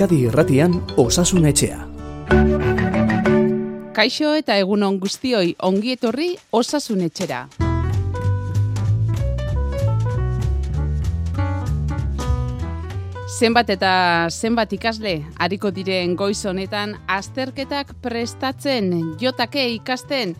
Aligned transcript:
Euskadi 0.00 0.22
Irratian 0.24 0.78
Osasun 0.96 1.44
Etxea. 1.44 1.82
Kaixo 3.92 4.30
eta 4.32 4.54
egunon 4.56 4.96
guztioi 4.96 5.50
ongi 5.60 5.92
etorri 5.92 6.28
Osasun 6.56 7.02
Etxera. 7.04 7.42
Zenbat 13.28 13.74
eta 13.76 13.92
zenbat 14.32 14.72
ikasle 14.72 15.18
hariko 15.36 15.68
diren 15.68 16.16
goiz 16.16 16.46
honetan 16.48 16.96
azterketak 17.04 17.92
prestatzen 18.00 18.94
jotake 19.20 19.66
ikasten 19.74 20.32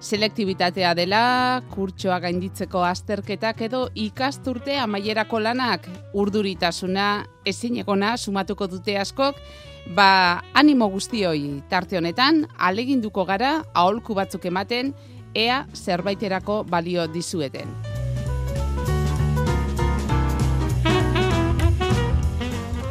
selektibitatea 0.00 0.92
dela, 0.94 1.62
kurtsoa 1.72 2.18
gainditzeko 2.22 2.82
azterketak 2.86 3.62
edo 3.66 3.82
ikasturte 3.98 4.78
amaierako 4.78 5.40
lanak 5.42 5.88
urduritasuna 6.14 7.08
ezin 7.46 7.80
egona 7.82 8.16
sumatuko 8.16 8.68
dute 8.70 8.98
askok, 9.00 9.40
ba 9.96 10.42
animo 10.54 10.88
guztioi 10.92 11.62
tarte 11.70 11.98
honetan 11.98 12.44
aleginduko 12.58 13.24
gara 13.24 13.62
aholku 13.74 14.14
batzuk 14.14 14.44
ematen 14.52 14.94
ea 15.34 15.64
zerbaiterako 15.74 16.64
balio 16.68 17.06
dizueten. 17.12 17.87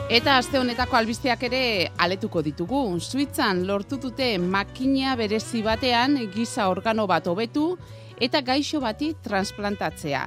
Eta 0.08 0.38
aste 0.40 0.56
honetako 0.56 0.96
albisteak 0.96 1.42
ere 1.50 1.62
aletuko 2.00 2.40
ditugu. 2.40 2.78
Suitzan 3.04 3.66
lortu 3.68 3.98
dute 4.00 4.38
makina 4.40 5.18
berezi 5.20 5.60
batean 5.66 6.16
giza 6.32 6.70
organo 6.72 7.04
bat 7.12 7.28
hobetu 7.28 7.74
eta 8.16 8.40
gaixo 8.40 8.80
bati 8.80 9.10
transplantatzea. 9.26 10.22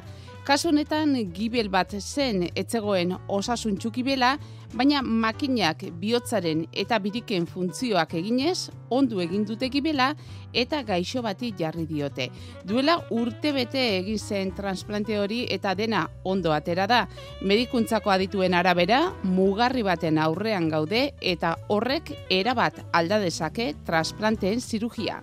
Kasu 0.44 0.68
honetan 0.68 1.14
gibel 1.32 1.70
bat 1.72 1.94
zen 1.96 2.44
etzegoen 2.52 3.16
osasun 3.28 3.78
txukibela, 3.80 4.34
baina 4.74 5.02
makinak 5.02 5.82
bihotzaren 6.00 6.64
eta 6.72 6.98
biriken 7.02 7.46
funtzioak 7.50 8.14
eginez, 8.20 8.70
ondu 8.90 9.20
egin 9.22 9.44
dute 9.46 9.68
gibela 9.70 10.10
eta 10.52 10.82
gaixo 10.86 11.22
bati 11.22 11.52
jarri 11.58 11.86
diote. 11.86 12.28
Duela 12.66 12.98
urte 13.10 13.52
bete 13.56 13.82
egin 13.98 14.18
zen 14.18 14.54
transplante 14.56 15.18
hori 15.18 15.44
eta 15.50 15.74
dena 15.74 16.06
ondo 16.24 16.52
atera 16.52 16.86
da. 16.86 17.04
Medikuntzako 17.42 18.10
adituen 18.10 18.54
arabera, 18.54 19.02
mugarri 19.24 19.82
baten 19.86 20.18
aurrean 20.18 20.68
gaude 20.68 21.10
eta 21.20 21.56
horrek 21.68 22.14
erabat 22.30 22.84
alda 22.92 23.18
dezake 23.22 23.74
transplanteen 23.86 24.60
zirugia. 24.60 25.22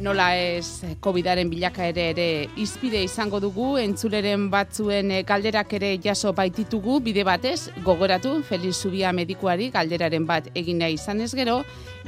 Nola 0.00 0.30
ez 0.36 0.82
COVIDaren 1.00 1.50
bilaka 1.50 1.86
ere 1.90 2.08
ere 2.10 2.26
izpide 2.60 3.02
izango 3.04 3.40
dugu, 3.42 3.74
entzuleren 3.80 4.48
batzuen 4.52 5.12
eh, 5.14 5.22
galderak 5.28 5.72
ere 5.78 5.92
jaso 6.02 6.32
baititugu, 6.36 6.98
bide 7.04 7.24
batez, 7.24 7.70
gogoratu, 7.84 8.40
Feliz 8.48 8.76
Zubia 8.80 9.12
medikuari 9.12 9.70
galderaren 9.70 10.26
bat 10.26 10.50
egin 10.54 10.80
nahi 10.82 10.98
izan 10.98 11.20
ez 11.20 11.32
gero, 11.36 11.60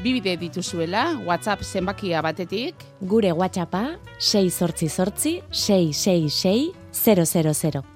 bibide 0.02 0.36
dituzuela, 0.40 1.06
WhatsApp 1.26 1.62
zenbakia 1.62 2.22
batetik. 2.24 2.86
Gure 3.00 3.32
WhatsAppa, 3.32 3.86
6 4.18 4.50
sortzi 4.50 4.88
sortzi, 4.88 5.40
6 5.50 5.92
6 6.32 6.72
000. 6.92 7.91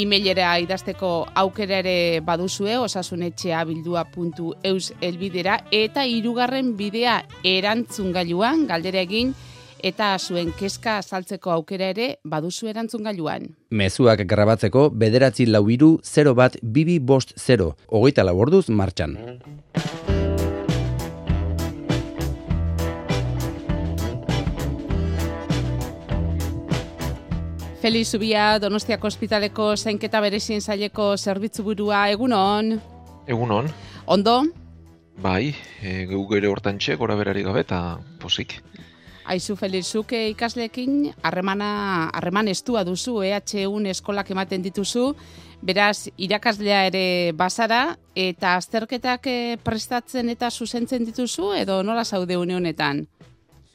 Emailera 0.00 0.54
idazteko 0.62 1.08
aukera 1.42 1.80
ere 1.82 2.20
baduzue 2.24 2.78
osasunetxea 2.80 3.60
bildua.eus 3.68 4.92
elbidera 5.04 5.58
eta 5.76 6.06
hirugarren 6.08 6.72
bidea 6.78 7.18
erantzun 7.44 8.12
gailuan 8.14 8.64
galdera 8.70 9.02
egin 9.04 9.34
eta 9.90 10.12
zuen 10.18 10.52
keska 10.56 10.98
azaltzeko 11.02 11.52
aukera 11.52 11.90
ere 11.92 12.08
baduzu 12.24 12.70
erantzun 12.72 13.04
gailuan. 13.04 13.50
Mezuak 13.70 14.24
grabatzeko 14.28 14.88
bederatzi 15.02 15.48
lau 15.48 15.66
iru 15.68 15.98
0 16.04 16.34
bat 16.36 16.56
bibi 16.62 16.98
bost 16.98 17.36
0, 17.36 17.74
hogeita 17.88 18.24
laborduz 18.24 18.68
martxan. 18.68 19.18
Feliz 27.80 28.10
Zubia, 28.10 28.58
Donostiako 28.60 29.08
Hospitaleko 29.08 29.70
zainketa 29.74 30.20
berezien 30.20 30.60
zaileko 30.60 31.14
zerbitzu 31.16 31.62
burua, 31.64 32.02
egunon? 32.12 32.74
Egunon. 33.26 33.70
Ondo? 34.04 34.34
Bai, 35.24 35.54
e, 35.80 36.04
gu 36.10 36.20
gure 36.28 36.50
hortan 36.52 36.76
txe, 36.76 36.98
gora 37.00 37.16
berari 37.16 37.40
gabe, 37.46 37.62
eta 37.64 37.96
posik. 38.20 38.58
Aizu 39.32 39.56
Feliz, 39.56 39.86
zuke 39.88 40.20
ikasleekin, 40.28 41.14
harremana, 41.24 41.70
harreman 42.12 42.52
estua 42.52 42.84
duzu, 42.84 43.22
EH1 43.24 43.88
eskolak 43.94 44.28
ematen 44.36 44.60
dituzu, 44.60 45.14
beraz, 45.64 46.10
irakaslea 46.20 46.82
ere 46.90 47.04
bazara, 47.32 47.96
eta 48.12 48.58
azterketak 48.60 49.30
eh, 49.32 49.56
prestatzen 49.64 50.28
eta 50.28 50.50
zuzentzen 50.50 51.08
dituzu, 51.08 51.54
edo 51.56 51.80
nola 51.82 52.04
zaude 52.04 52.36
une 52.36 52.60
honetan? 52.60 53.06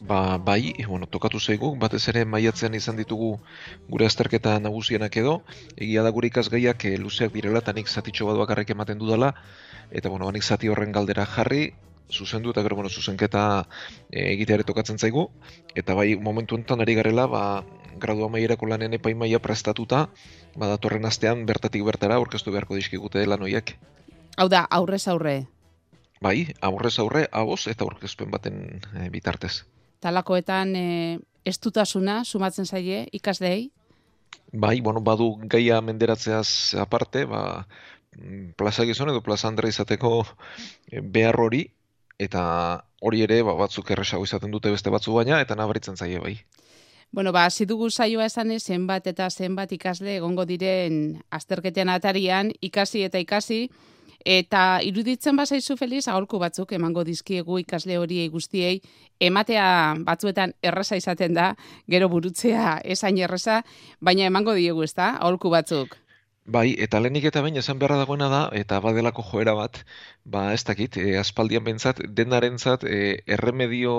Ba, 0.06 0.38
bai, 0.38 0.86
bueno, 0.86 1.08
tokatu 1.10 1.40
zaigu, 1.40 1.72
batez 1.82 2.04
ere 2.12 2.22
maiatzean 2.30 2.76
izan 2.78 2.98
ditugu 3.00 3.30
gure 3.90 4.06
azterketa 4.06 4.52
nagusienak 4.62 5.18
edo, 5.18 5.34
egia 5.82 6.04
da 6.06 6.12
gure 6.14 6.30
ikasgaiak 6.30 6.86
e, 6.86 6.92
luzeak 7.02 7.34
direla, 7.34 7.64
eta 7.64 7.74
nik 7.74 7.90
zatitxo 7.90 8.28
bat 8.30 8.38
bakarrik 8.38 8.70
ematen 8.76 9.02
dudala, 9.02 9.32
eta 9.90 10.12
bueno, 10.14 10.30
nik 10.36 10.46
zati 10.46 10.70
horren 10.70 10.94
galdera 10.94 11.26
jarri, 11.26 11.74
zuzendu 12.14 12.54
eta 12.54 12.62
gero, 12.62 12.78
bueno, 12.78 12.94
zuzenketa 12.94 13.66
e, 14.12 14.28
egiteare 14.36 14.68
tokatzen 14.70 15.02
zaigu, 15.02 15.26
eta 15.74 15.98
bai, 15.98 16.12
momentu 16.30 16.62
enten 16.62 16.86
ari 16.86 17.00
garela, 17.02 17.26
ba, 17.26 17.44
gradu 17.98 18.30
amaierako 18.30 18.70
lanen 18.70 18.94
epaimaia 18.94 19.42
prestatuta, 19.42 20.06
ba, 20.54 20.70
datorren 20.76 21.10
astean 21.10 21.48
bertatik 21.50 21.82
bertara 21.88 22.22
aurkeztu 22.22 22.54
beharko 22.54 22.78
dizkigute 22.78 23.26
lan 23.26 23.42
hoiek. 23.42 23.74
Hau 24.38 24.52
da, 24.54 24.68
aurrez 24.70 25.08
aurre. 25.08 25.40
Bai, 26.22 26.52
aurrez 26.62 27.00
aurre, 27.02 27.26
aboz 27.32 27.64
eta 27.74 27.90
aurkezpen 27.90 28.30
baten 28.30 28.68
e, 28.94 29.10
bitartez 29.10 29.64
talakoetan 30.06 30.76
e, 30.78 30.86
estutasuna 31.46 32.22
sumatzen 32.24 32.66
zaie 32.70 33.06
ikaslei? 33.14 33.72
Bai, 34.54 34.80
bueno, 34.82 35.02
badu 35.02 35.36
gaia 35.52 35.82
menderatzeaz 35.82 36.76
aparte, 36.80 37.26
ba, 37.26 37.66
plaza 38.56 38.86
gizon 38.86 39.12
edo 39.12 39.22
plaza 39.24 39.50
andra 39.50 39.70
izateko 39.70 40.22
eh, 40.92 41.02
behar 41.02 41.40
hori, 41.42 41.66
eta 42.20 42.44
hori 43.02 43.24
ere 43.26 43.42
ba, 43.44 43.56
batzuk 43.60 43.92
erresago 43.92 44.24
izaten 44.24 44.54
dute 44.54 44.72
beste 44.72 44.94
batzu 44.94 45.16
baina, 45.18 45.42
eta 45.42 45.58
nabaritzen 45.60 45.98
zaie 45.98 46.22
bai. 46.24 46.38
Bueno, 47.12 47.32
ba, 47.32 47.46
zidugu 47.50 47.90
saioa 47.90 48.26
esan 48.26 48.52
zenbat 48.60 49.08
eta 49.08 49.30
zenbat 49.30 49.72
ikasle 49.72 50.18
egongo 50.18 50.46
diren 50.46 51.22
azterketean 51.32 51.90
atarian, 51.90 52.52
ikasi 52.62 53.04
eta 53.04 53.20
ikasi, 53.20 53.70
Eta 54.26 54.82
iruditzen 54.82 55.38
bazaizu 55.38 55.76
Feliz, 55.78 56.08
aholku 56.10 56.40
batzuk 56.42 56.72
emango 56.74 57.04
dizkiegu 57.06 57.60
ikasle 57.62 58.00
horiei 58.02 58.30
guztiei, 58.34 58.80
ematea 59.22 59.68
batzuetan 60.08 60.56
erresa 60.66 60.98
izaten 60.98 61.38
da, 61.38 61.52
gero 61.88 62.10
burutzea 62.10 62.80
esain 62.96 63.20
erresa, 63.22 63.60
baina 64.02 64.26
emango 64.26 64.58
diegu 64.58 64.82
ez 64.82 64.96
da, 64.98 65.12
aholku 65.20 65.54
batzuk. 65.54 65.94
Bai, 66.58 66.74
eta 66.86 67.00
lehenik 67.02 67.30
eta 67.30 67.42
bain 67.46 67.56
esan 67.62 67.78
beharra 67.82 68.00
dagoena 68.02 68.26
da, 68.34 68.42
eta 68.64 68.82
badelako 68.82 69.22
joera 69.30 69.54
bat, 69.58 69.80
ba 70.26 70.44
ez 70.58 70.64
dakit, 70.66 70.98
e, 70.98 71.16
aspaldian 71.22 71.64
bentsat, 71.66 72.02
denarentzat 72.18 72.84
e, 72.86 73.00
erremedio 73.38 73.96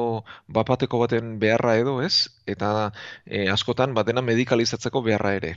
bapateko 0.58 1.00
baten 1.06 1.38
beharra 1.42 1.76
edo 1.78 2.00
ez, 2.02 2.28
eta 2.46 2.92
e, 3.26 3.46
askotan 3.54 3.94
badena 3.94 4.26
medikalizatzeko 4.26 5.02
beharra 5.06 5.34
ere. 5.38 5.56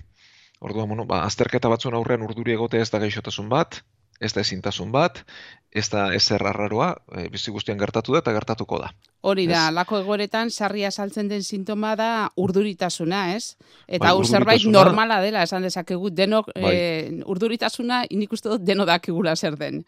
Orduan, 0.60 0.90
bueno, 0.90 1.06
ba, 1.10 1.24
azterketa 1.26 1.70
batzuen 1.74 1.98
aurrean 1.98 2.26
urduri 2.26 2.58
egote 2.58 2.82
ez 2.82 2.90
da 2.94 3.02
gaixotasun 3.06 3.50
bat, 3.54 3.82
ez 4.20 4.34
da 4.36 4.42
ezintasun 4.42 4.92
bat, 4.92 5.24
ez 5.72 5.86
da 5.90 6.10
ezer 6.16 6.44
arraroa, 6.50 6.90
e, 7.16 7.28
bizi 7.30 7.52
guztian 7.54 7.78
gertatu 7.78 8.16
da 8.16 8.24
eta 8.24 8.34
gertatuko 8.34 8.80
da. 8.82 8.90
Hori 9.22 9.46
da, 9.50 9.68
lako 9.76 10.00
egoretan 10.00 10.50
sarria 10.50 10.92
saltzen 10.92 11.28
den 11.30 11.44
sintoma 11.44 11.96
da 12.00 12.30
urduritasuna, 12.40 13.36
ez? 13.36 13.56
Eta 13.88 14.14
bai, 14.14 14.26
zerbait 14.26 14.66
normala 14.72 15.20
dela, 15.22 15.44
esan 15.44 15.68
dezakegu, 15.68 16.10
denok 16.10 16.52
bai. 16.56 16.76
e, 16.76 17.24
urduritasuna 17.28 18.06
inik 18.10 18.34
uste 18.34 18.50
dut 18.50 18.64
deno 18.66 18.88
dakigula 18.90 19.36
zer 19.36 19.60
den. 19.60 19.84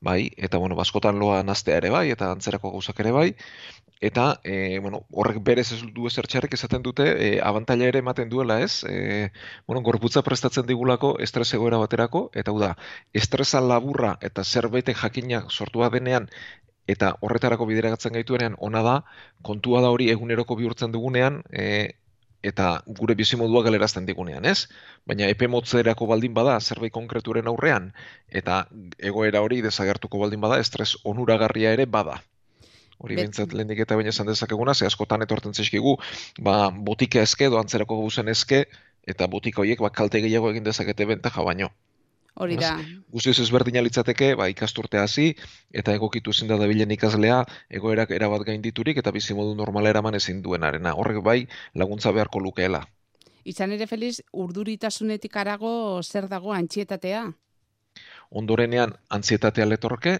Bai, 0.00 0.30
eta 0.36 0.58
bueno, 0.58 0.76
baskotan 0.76 1.18
loa 1.18 1.42
naztea 1.42 1.78
ere 1.80 1.90
bai, 1.90 2.10
eta 2.12 2.28
antzerako 2.30 2.70
gauzak 2.74 3.00
ere 3.00 3.12
bai, 3.16 3.30
eta 4.00 4.40
e, 4.44 4.78
bueno, 4.78 5.00
horrek 5.10 5.38
berez 5.42 5.72
ez 5.72 5.80
du 5.96 6.06
ezer 6.06 6.28
txarrik 6.28 6.52
esaten 6.54 6.82
dute 6.84 7.06
e, 7.26 7.30
abantaila 7.40 7.88
ere 7.88 8.02
ematen 8.04 8.28
duela 8.28 8.58
ez? 8.60 8.84
E, 8.84 9.30
bueno, 9.66 9.82
gorputza 9.82 10.22
prestatzen 10.22 10.66
digulako 10.68 11.14
estres 11.26 11.48
egoera 11.56 11.80
baterako 11.80 12.26
eta 12.34 12.52
hau 12.52 12.60
da, 12.60 12.74
estresa 13.14 13.60
laburra 13.64 14.16
eta 14.20 14.44
zerbait 14.44 14.92
jakina 15.02 15.44
sortua 15.48 15.88
denean 15.90 16.28
eta 16.86 17.14
horretarako 17.20 17.66
bideragatzen 17.66 18.12
gaituenean 18.14 18.56
ona 18.60 18.82
da, 18.82 18.96
kontua 19.42 19.80
da 19.82 19.90
hori 19.90 20.10
eguneroko 20.12 20.56
bihurtzen 20.60 20.92
dugunean 20.92 21.42
e, 21.50 21.96
eta 22.42 22.82
gure 22.86 23.14
bizimodua 23.14 23.62
galerazten 23.66 24.06
digunean, 24.06 24.44
ez? 24.44 24.68
Baina 25.06 25.28
epe 25.32 25.48
motzerako 25.48 26.06
baldin 26.06 26.34
bada 26.34 26.58
zerbait 26.60 26.92
konkreturen 26.92 27.48
aurrean 27.48 27.92
eta 28.30 28.66
egoera 28.98 29.42
hori 29.42 29.62
desagertuko 29.64 30.18
baldin 30.18 30.40
bada 30.40 30.58
estres 30.60 30.96
onuragarria 31.04 31.72
ere 31.72 31.86
bada. 31.86 32.20
Hori 32.98 33.16
bintzat 33.18 33.52
lehendik 33.52 33.82
eta 33.84 33.96
baina 33.96 34.08
esan 34.08 34.28
dezakeguna, 34.30 34.74
ze 34.74 34.86
askotan 34.86 35.22
etorten 35.22 35.52
zizkigu, 35.54 35.98
ba, 36.40 36.70
botika 36.70 37.20
eske, 37.20 37.50
edo 37.50 37.58
antzerako 37.60 37.98
guzen 38.00 38.28
eske, 38.32 38.64
eta 39.06 39.28
botika 39.28 39.60
horiek 39.60 39.82
ba, 39.84 39.90
kalte 39.90 40.22
gehiago 40.24 40.50
egin 40.50 40.64
dezakete 40.64 41.04
bentaja 41.12 41.44
baino. 41.44 41.68
Hori 42.36 42.58
da. 42.60 42.74
Guztiz 43.12 43.38
ezberdina 43.40 43.80
litzateke, 43.80 44.34
ba, 44.36 44.50
ikasturte 44.52 45.00
hasi 45.00 45.30
eta 45.72 45.94
egokitu 45.96 46.34
ezin 46.36 46.50
da 46.50 46.58
dabilen 46.60 46.92
ikaslea, 46.92 47.38
egoerak 47.78 48.12
erabat 48.12 48.44
gainditurik 48.50 49.00
eta 49.00 49.12
bizimodu 49.14 49.54
normala 49.56 49.88
eraman 49.94 50.18
ezin 50.18 50.42
duenarena. 50.44 50.92
Horrek 51.00 51.22
bai 51.24 51.38
laguntza 51.74 52.12
beharko 52.12 52.42
lukeela. 52.44 52.82
Izan 53.46 53.72
ere 53.72 53.86
Feliz, 53.86 54.20
urduritasunetik 54.32 55.36
arago 55.40 56.02
zer 56.02 56.28
dago 56.28 56.52
antxietatea? 56.52 57.24
Ondorenean 58.30 58.92
antzietatea 59.08 59.64
letorke, 59.70 60.18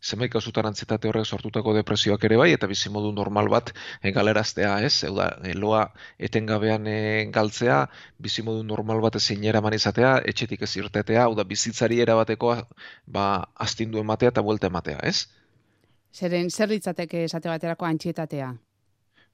zenbait 0.00 0.32
kasutan 0.32 0.66
antzietate 0.70 1.08
horrek 1.08 1.26
sortutako 1.26 1.74
depresioak 1.76 2.24
ere 2.24 2.38
bai, 2.40 2.48
eta 2.56 2.68
bizimodu 2.70 3.12
normal 3.12 3.50
bat 3.52 3.72
e, 4.02 4.12
galeraztea, 4.16 4.72
ez? 4.86 5.04
Hau 5.04 5.12
da, 5.18 5.28
e, 5.44 5.52
loa 5.54 5.82
etengabean 6.18 6.88
e, 6.88 6.96
galtzea, 7.34 7.82
bizimodu 8.18 8.64
normal 8.64 9.02
bat 9.04 9.20
ezin 9.20 9.44
eraman 9.44 9.76
izatea, 9.76 10.16
etxetik 10.32 10.64
ez 10.64 10.72
irtetea, 10.80 11.26
hau 11.26 11.36
da, 11.36 11.44
bizitzari 11.44 12.00
erabateko 12.00 12.56
ba, 13.06 13.26
astindu 13.68 14.00
ematea 14.00 14.32
eta 14.32 14.44
buelta 14.46 14.72
ematea, 14.72 14.98
ez? 15.04 15.28
Zeren, 16.16 16.50
zer 16.50 16.72
ditzateke 16.72 17.24
esate 17.28 17.52
baterako 17.52 17.86
antxietatea? 17.86 18.54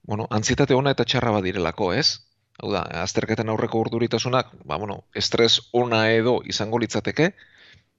Bueno, 0.06 0.26
antzietate 0.30 0.74
ona 0.74 0.92
eta 0.94 1.06
txarra 1.06 1.32
badirelako, 1.38 1.92
ez? 1.94 2.22
Hau 2.58 2.72
da, 2.72 2.82
azterketen 3.04 3.52
aurreko 3.52 3.80
urduritasunak, 3.84 4.50
ba, 4.64 4.78
bueno, 4.82 5.04
estres 5.14 5.60
ona 5.72 6.08
edo 6.10 6.40
izango 6.48 6.80
litzateke, 6.82 7.34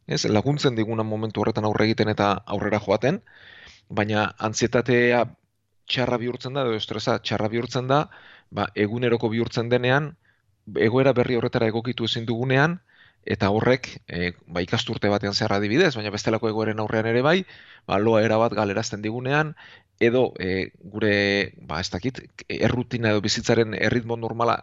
ez, 0.08 0.24
laguntzen 0.32 0.76
diguna 0.76 1.04
momentu 1.04 1.44
horretan 1.44 1.68
aurre 1.68 1.86
egiten 1.86 2.10
eta 2.14 2.32
aurrera 2.56 2.80
joaten, 2.84 3.22
baina 3.90 4.32
antzietatea 4.50 5.26
txarra 5.88 6.20
bihurtzen 6.22 6.56
da, 6.58 6.64
edo 6.68 6.76
estresa 6.80 7.20
txarra 7.24 7.50
bihurtzen 7.52 7.88
da, 7.92 8.08
ba, 8.52 8.68
eguneroko 8.76 9.30
bihurtzen 9.32 9.70
denean, 9.72 10.14
egoera 10.90 11.14
berri 11.16 11.38
horretara 11.40 11.68
egokitu 11.72 12.08
ezin 12.08 12.28
dugunean, 12.28 12.80
eta 13.28 13.50
horrek, 13.52 13.90
e, 14.08 14.32
ba, 14.48 14.64
ikasturte 14.64 15.12
batean 15.12 15.36
zehar 15.36 15.58
adibidez, 15.58 15.94
baina 15.96 16.12
bestelako 16.16 16.52
egoeren 16.52 16.80
aurrean 16.84 17.08
ere 17.12 17.24
bai, 17.24 17.38
ba, 17.88 18.00
loa 18.00 18.24
erabat 18.24 18.56
galerazten 18.56 19.04
digunean, 19.04 19.54
edo 20.00 20.30
e, 20.40 20.72
gure, 20.96 21.14
ba, 21.68 21.82
ez 21.84 21.92
dakit, 21.92 22.24
errutina 22.48 23.12
edo 23.16 23.24
bizitzaren 23.24 23.76
erritmo 23.80 24.20
normala 24.20 24.62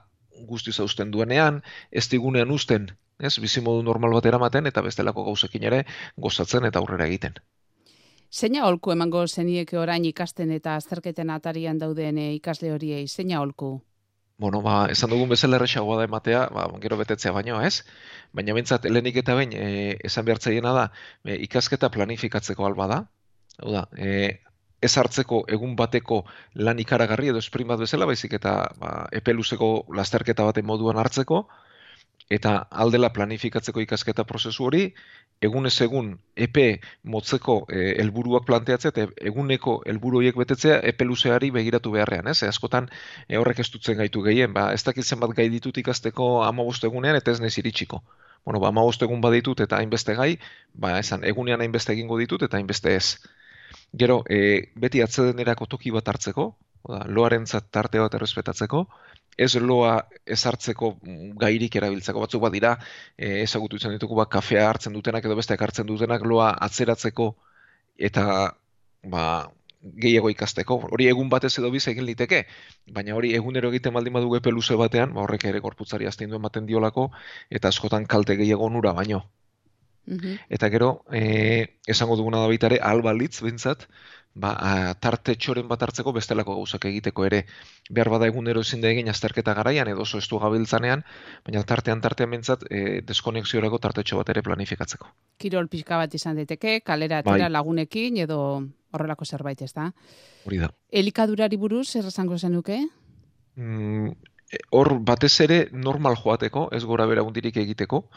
guzti 0.49 0.73
zausten 0.73 1.11
duenean, 1.11 1.63
ez 1.91 2.09
digunean 2.09 2.51
usten 2.51 2.91
ez, 3.19 3.39
bizimodu 3.41 3.83
normal 3.83 4.15
bat 4.17 4.27
eramaten 4.27 4.67
eta 4.67 4.83
bestelako 4.83 5.25
gauzekin 5.31 5.65
ere 5.71 5.85
gozatzen 6.17 6.65
eta 6.69 6.81
aurrera 6.81 7.07
egiten. 7.07 7.39
Zeina 8.35 8.65
holku 8.67 8.91
emango 8.93 9.27
zenieke 9.29 9.79
orain 9.79 10.05
ikasten 10.05 10.51
eta 10.51 10.75
azterketen 10.77 11.31
atarian 11.31 11.79
dauden 11.79 12.19
eh, 12.19 12.33
ikasle 12.35 12.73
horiei, 12.75 13.07
zeina 13.09 13.41
holku? 13.41 13.77
Bueno, 14.43 14.61
ba, 14.63 14.89
esan 14.91 15.13
dugun 15.15 15.31
bezala 15.31 15.61
erresagoa 15.61 16.01
da 16.01 16.07
ematea, 16.09 16.49
ba, 16.51 16.65
gero 16.83 16.97
betetzea 16.99 17.31
baino, 17.33 17.61
ez? 17.63 17.85
Baina 18.35 18.57
bentsat, 18.57 18.89
helenik 18.91 19.21
eta 19.23 19.37
bain, 19.39 19.53
e, 19.55 19.95
esan 20.03 20.27
behartzaiena 20.27 20.73
da, 20.75 20.89
e, 21.23 21.37
ikasketa 21.45 21.93
planifikatzeko 21.95 22.67
alba 22.67 22.89
da. 22.91 22.99
Hau 23.63 23.71
da, 23.77 23.85
e, 23.95 24.41
ez 24.83 24.97
hartzeko 24.99 25.45
egun 25.49 25.77
bateko 25.77 26.25
lan 26.55 26.79
ikaragarri 26.79 27.31
edo 27.33 27.39
esprin 27.39 27.69
bat 27.69 27.81
bezala, 27.81 28.07
baizik 28.07 28.35
eta 28.41 28.55
ba, 28.81 28.95
epeluzeko 29.13 29.71
lasterketa 30.01 30.45
baten 30.45 30.67
moduan 30.67 30.99
hartzeko, 31.01 31.45
eta 32.31 32.55
aldela 32.71 33.11
planifikatzeko 33.13 33.83
ikasketa 33.85 34.25
prozesu 34.25 34.65
hori, 34.65 34.85
egunez 35.45 35.75
egun 35.85 36.15
epe 36.47 36.81
motzeko 37.15 37.57
e, 37.69 37.83
helburuak 38.01 38.47
planteatzea 38.49 38.93
eta 38.95 39.07
eguneko 39.31 39.75
helburu 39.91 40.21
horiek 40.23 40.39
betetzea 40.41 40.79
epe 40.93 41.05
luzeari 41.05 41.51
begiratu 41.51 41.93
beharrean, 41.97 42.29
ez? 42.33 42.43
E, 42.43 42.49
askotan 42.49 42.89
e, 43.29 43.37
horrek 43.41 43.61
ez 43.61 43.69
dutzen 43.73 43.99
gaitu 44.01 44.23
gehien, 44.25 44.53
ba, 44.57 44.71
ez 44.73 44.83
dakit 44.87 45.05
zenbat 45.05 45.37
gai 45.37 45.49
ditut 45.53 45.79
ikasteko 45.85 46.31
amabost 46.49 46.85
egunean 46.89 47.21
eta 47.21 47.35
ez 47.35 47.41
nez 47.45 47.57
iritsiko. 47.59 48.03
Bueno, 48.45 48.61
ba, 48.61 48.73
egun 49.09 49.21
baditut 49.21 49.61
eta 49.61 49.77
hainbeste 49.77 50.15
gai, 50.15 50.39
ba, 50.75 50.99
esan, 50.99 51.25
egunean 51.25 51.61
hainbeste 51.61 51.93
egingo 51.93 52.19
ditut 52.19 52.43
eta 52.43 52.57
hainbeste 52.57 52.97
ez. 52.97 53.19
Gero, 54.03 54.23
e, 54.29 54.71
beti 54.85 55.03
atzedenerako 55.05 55.67
toki 55.71 55.93
bat 55.95 56.09
hartzeko, 56.11 56.49
da, 56.89 57.01
loaren 57.17 57.45
tarte 57.47 58.01
bat 58.03 58.15
errespetatzeko, 58.19 58.85
ez 59.47 59.55
loa 59.57 59.95
ezartzeko 60.37 60.91
gairik 61.43 61.77
erabiltzeko 61.81 62.23
batzuk 62.25 62.43
bat 62.43 62.55
dira, 62.55 62.73
e, 63.17 63.43
ezagutu 63.43 63.77
izan 63.81 63.95
ditugu 63.97 64.19
bat 64.21 64.31
kafea 64.31 64.69
hartzen 64.69 64.95
dutenak 64.99 65.25
edo 65.25 65.37
besteak 65.41 65.63
hartzen 65.67 65.87
dutenak 65.87 66.27
loa 66.33 66.51
atzeratzeko 66.69 67.29
eta 68.09 68.25
ba, 69.15 69.25
gehiago 70.05 70.31
ikasteko. 70.33 70.79
Hori 70.97 71.09
egun 71.13 71.31
batez 71.33 71.53
edo 71.61 71.71
biz 71.75 71.87
egin 71.93 72.07
liteke, 72.09 72.45
baina 72.99 73.15
hori 73.19 73.35
egunero 73.39 73.71
egiten 73.75 73.95
baldin 73.95 74.19
badu 74.19 74.35
epe 74.39 74.53
luze 74.55 74.79
batean, 74.81 75.15
ba, 75.15 75.23
horrek 75.27 75.47
ere 75.53 75.63
gorputzari 75.67 76.11
azten 76.11 76.31
duen 76.31 76.43
ematen 76.43 76.67
diolako 76.71 77.11
eta 77.51 77.71
askotan 77.75 78.07
kalte 78.07 78.39
gehiago 78.41 78.71
nura 78.71 78.95
baino. 79.01 79.25
Mhm. 80.07 80.37
Eta 80.49 80.69
gero, 80.71 81.05
e, 81.13 81.79
esango 81.87 82.17
duguna 82.17 82.43
da 82.43 82.51
baita 82.51 82.69
ere, 82.69 82.79
albalitz, 82.83 83.41
bintzat, 83.43 83.87
ba, 84.35 84.53
tarte 85.01 85.37
txoren 85.39 85.69
bat 85.71 85.83
hartzeko 85.87 86.13
bestelako 86.13 86.57
gauzak 86.59 86.85
egiteko 86.91 87.25
ere. 87.27 87.45
Behar 87.91 88.11
bada 88.13 88.27
egunero 88.27 88.65
ezin 88.67 88.83
da 88.83 88.91
egin 88.91 89.09
azterketa 89.09 89.55
garaian 89.55 89.89
edo 89.89 90.03
oso 90.03 90.19
estu 90.19 90.41
gabiltzanean, 90.43 91.05
baina 91.47 91.63
tartean 91.63 92.03
tartean 92.05 92.35
bintzat, 92.35 92.67
e, 92.71 93.01
deskonexiorako 93.07 93.79
tartetxo 93.79 94.19
bat 94.21 94.35
ere 94.35 94.43
planifikatzeko. 94.43 95.09
Kirol 95.39 95.71
pixka 95.73 95.99
bat 96.03 96.15
izan 96.15 96.37
diteke, 96.37 96.81
kalera 96.85 97.23
bai. 97.23 97.41
lagunekin 97.49 98.19
edo 98.27 98.41
horrelako 98.93 99.25
zerbait 99.25 99.63
ez 99.63 99.73
da. 99.73 99.91
Hori 100.45 100.59
da. 100.59 100.71
Elikadurari 100.91 101.57
buruz, 101.57 101.95
errazango 101.97 102.39
zenuke? 102.39 102.83
Mm, 103.57 104.11
e, 104.51 104.59
hor 104.71 104.99
batez 105.01 105.35
ere 105.41 105.69
normal 105.73 106.19
joateko, 106.19 106.69
ez 106.73 106.85
gora 106.85 107.07
bera 107.07 107.23
egiteko, 107.23 108.09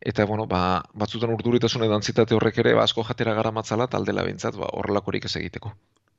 eta 0.00 0.24
bueno, 0.24 0.46
ba, 0.46 0.82
batzutan 0.94 1.32
urduritasun 1.34 1.84
edo 1.86 1.96
antzitate 1.96 2.34
horrek 2.36 2.58
ere 2.64 2.74
ba, 2.74 2.84
asko 2.84 3.04
jatera 3.04 3.34
gara 3.34 3.52
matzala 3.52 3.88
taldela 3.88 4.24
bintzat, 4.26 4.56
ba, 4.60 4.70
horrelakorik 4.72 5.24
ez 5.24 5.36
egiteko. 5.40 5.72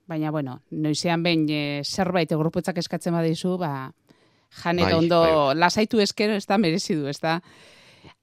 Baina, 0.08 0.32
bueno, 0.32 0.62
noizean 0.72 1.24
behin 1.24 1.48
e, 1.52 1.64
zerbait 1.84 2.32
egurputzak 2.32 2.78
eskatzen 2.80 3.16
badizu, 3.16 3.58
ba, 3.60 3.92
jan 4.64 4.80
eta 4.80 4.94
bai, 4.94 5.00
ondo 5.02 5.22
bai. 5.24 5.58
lasaitu 5.60 6.00
eskero 6.00 6.38
ez 6.40 6.46
da 6.48 6.58
merezi 6.58 6.96
du, 6.96 7.08
ez 7.12 7.20
da. 7.20 7.42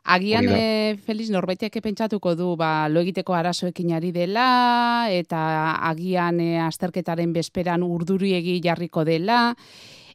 Agian, 0.05 0.49
e, 0.53 0.97
Feliz, 1.01 1.31
norbaitiak 1.33 1.77
pentsatuko 1.85 2.35
du, 2.37 2.51
ba, 2.61 2.89
lo 2.93 3.01
egiteko 3.01 3.37
arazoekin 3.37 3.95
ari 3.97 4.13
dela, 4.13 5.09
eta 5.13 5.41
agian 5.89 6.41
e, 6.45 6.59
azterketaren 6.61 7.33
bezperan 7.33 7.85
urduriegi 7.85 8.59
jarriko 8.65 9.05
dela, 9.09 9.55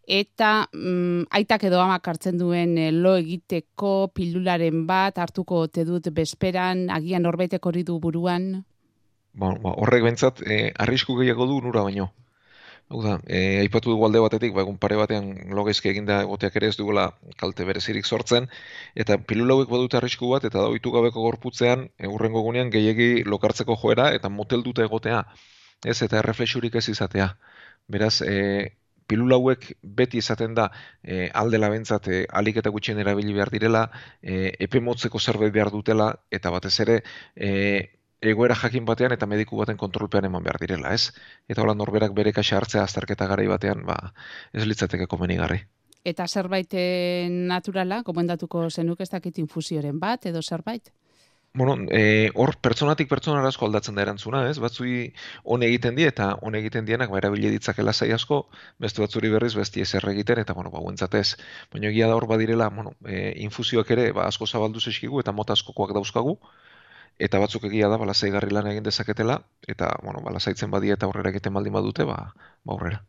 eta 0.09 0.67
mm, 0.73 1.29
aitak 1.37 1.67
edo 1.69 1.79
amak 1.83 2.07
hartzen 2.09 2.39
duen 2.41 2.77
e, 2.77 2.89
lo 2.91 3.13
egiteko 3.21 4.09
pilularen 4.15 4.87
bat 4.89 5.21
hartuko 5.21 5.67
te 5.67 5.85
dut 5.85 6.09
bezperan 6.13 6.89
agian 6.89 7.23
norbaitek 7.23 7.65
hori 7.65 7.85
du 7.85 7.99
buruan? 8.01 8.49
Ba, 9.37 9.53
ba 9.61 9.75
horrek 9.77 10.07
bentsat 10.07 10.41
e, 10.41 10.71
arrisku 10.85 11.19
gehiago 11.21 11.45
du 11.45 11.61
nura 11.61 11.85
baino. 11.85 12.09
Hau 12.89 13.03
da, 13.03 13.19
e, 13.29 13.59
aipatu 13.61 13.91
dugu 13.93 14.07
alde 14.07 14.21
batetik, 14.23 14.55
ba, 14.55 14.63
egun 14.65 14.79
pare 14.81 14.95
batean 14.97 15.27
logezki 15.53 15.91
eginda 15.91 16.23
egoteak 16.23 16.55
ere 16.57 16.71
ez 16.73 16.77
dugula 16.79 17.03
kalte 17.37 17.67
berezirik 17.67 18.09
sortzen, 18.09 18.47
eta 19.03 19.19
pilula 19.29 19.53
hauek 19.53 19.69
badute 19.69 19.99
arrisku 19.99 20.31
bat, 20.33 20.47
eta 20.49 20.63
da 20.63 20.91
gabeko 20.95 21.21
gorputzean, 21.27 21.85
egurrengo 22.09 22.41
gunean 22.41 22.73
gehiegi 22.73 23.23
lokartzeko 23.29 23.77
joera, 23.83 24.09
eta 24.17 24.33
motel 24.33 24.65
dute 24.65 24.87
egotea, 24.89 25.21
ez, 25.85 26.01
eta 26.01 26.17
erreflexurik 26.23 26.81
ez 26.81 26.87
izatea. 26.89 27.29
Beraz, 27.87 28.15
e, 28.25 28.78
pilula 29.09 29.39
hauek 29.39 29.71
beti 29.99 30.21
izaten 30.21 30.53
da 30.57 30.69
e, 31.03 31.29
alde 31.41 31.59
labentzat 31.61 32.09
e, 32.13 32.19
alik 32.41 32.59
eta 32.61 32.73
gutxien 32.75 32.99
erabili 33.01 33.33
behar 33.37 33.51
direla, 33.53 33.87
e, 34.21 34.53
epe 34.67 34.81
motzeko 34.85 35.19
zerbait 35.19 35.53
behar 35.55 35.71
dutela, 35.73 36.11
eta 36.31 36.53
batez 36.53 36.75
ere 36.85 36.99
e, 37.35 37.49
egoera 38.21 38.57
jakin 38.61 38.85
batean 38.85 39.15
eta 39.15 39.29
mediku 39.31 39.57
baten 39.61 39.79
kontrolpean 39.81 40.29
eman 40.29 40.45
behar 40.45 40.61
direla, 40.61 40.93
ez? 40.93 41.09
Eta 41.49 41.65
hola 41.65 41.75
norberak 41.81 42.13
bere 42.13 42.35
kaxa 42.35 42.59
hartzea 42.59 42.85
azterketa 42.85 43.27
garai 43.31 43.47
batean, 43.51 43.85
ba, 43.87 43.97
ez 44.53 44.67
litzateke 44.67 45.07
komenigarri. 45.07 45.63
Eta 46.09 46.27
zerbait 46.27 46.75
naturala, 47.51 48.03
komendatuko 48.07 48.69
zenuk 48.69 49.01
ez 49.03 49.09
dakit 49.11 49.39
infusioren 49.43 49.99
bat, 49.99 50.25
edo 50.31 50.41
zerbait? 50.41 50.93
Bueno, 51.53 51.88
e, 51.89 52.29
hor 52.36 52.51
pertsonatik 52.62 53.10
pertsona 53.10 53.41
asko 53.48 53.65
aldatzen 53.65 53.96
da 53.98 54.03
erantzuna, 54.03 54.44
ez? 54.50 54.60
Batzui 54.62 54.94
on 55.56 55.63
egiten 55.65 55.96
die 55.98 56.06
eta 56.12 56.27
on 56.46 56.56
egiten 56.60 56.86
dienak 56.86 57.10
ba 57.10 57.18
erabili 57.18 57.50
ditzakela 57.56 57.94
sai 57.94 58.12
asko, 58.18 58.39
beste 58.86 59.01
batzuri 59.01 59.32
berriz 59.34 59.56
beste 59.58 59.82
ez 59.82 59.94
egiten 59.96 60.39
eta 60.44 60.53
bueno, 60.53 60.70
ba 60.70 60.79
ez. 61.20 61.36
Baina 61.74 61.89
egia 61.89 62.08
da 62.08 62.15
hor 62.15 62.27
badirela, 62.27 62.70
bueno, 62.70 62.94
e, 63.06 63.34
infusioak 63.48 63.91
ere 63.98 64.12
ba 64.12 64.27
asko 64.27 64.46
zabaldu 64.46 64.79
zeskigu 64.79 65.20
eta 65.20 65.32
mota 65.32 65.53
askokoak 65.53 65.94
dauzkagu 65.94 66.38
eta 67.20 67.39
batzuk 67.39 67.65
egia 67.70 67.89
da 67.89 67.98
ba 67.98 68.06
lasaigarri 68.06 68.51
lan 68.51 68.68
egin 68.68 68.84
dezaketela 68.84 69.41
eta 69.68 69.94
bueno, 70.03 70.22
ba 70.22 70.32
lasaitzen 70.32 70.72
badia 70.72 70.94
eta 70.94 71.06
aurrera 71.08 71.29
egiten 71.36 71.53
baldin 71.53 71.74
badute, 71.74 72.06
ba, 72.06 72.34
ba 72.65 72.74
aurrera. 72.74 73.03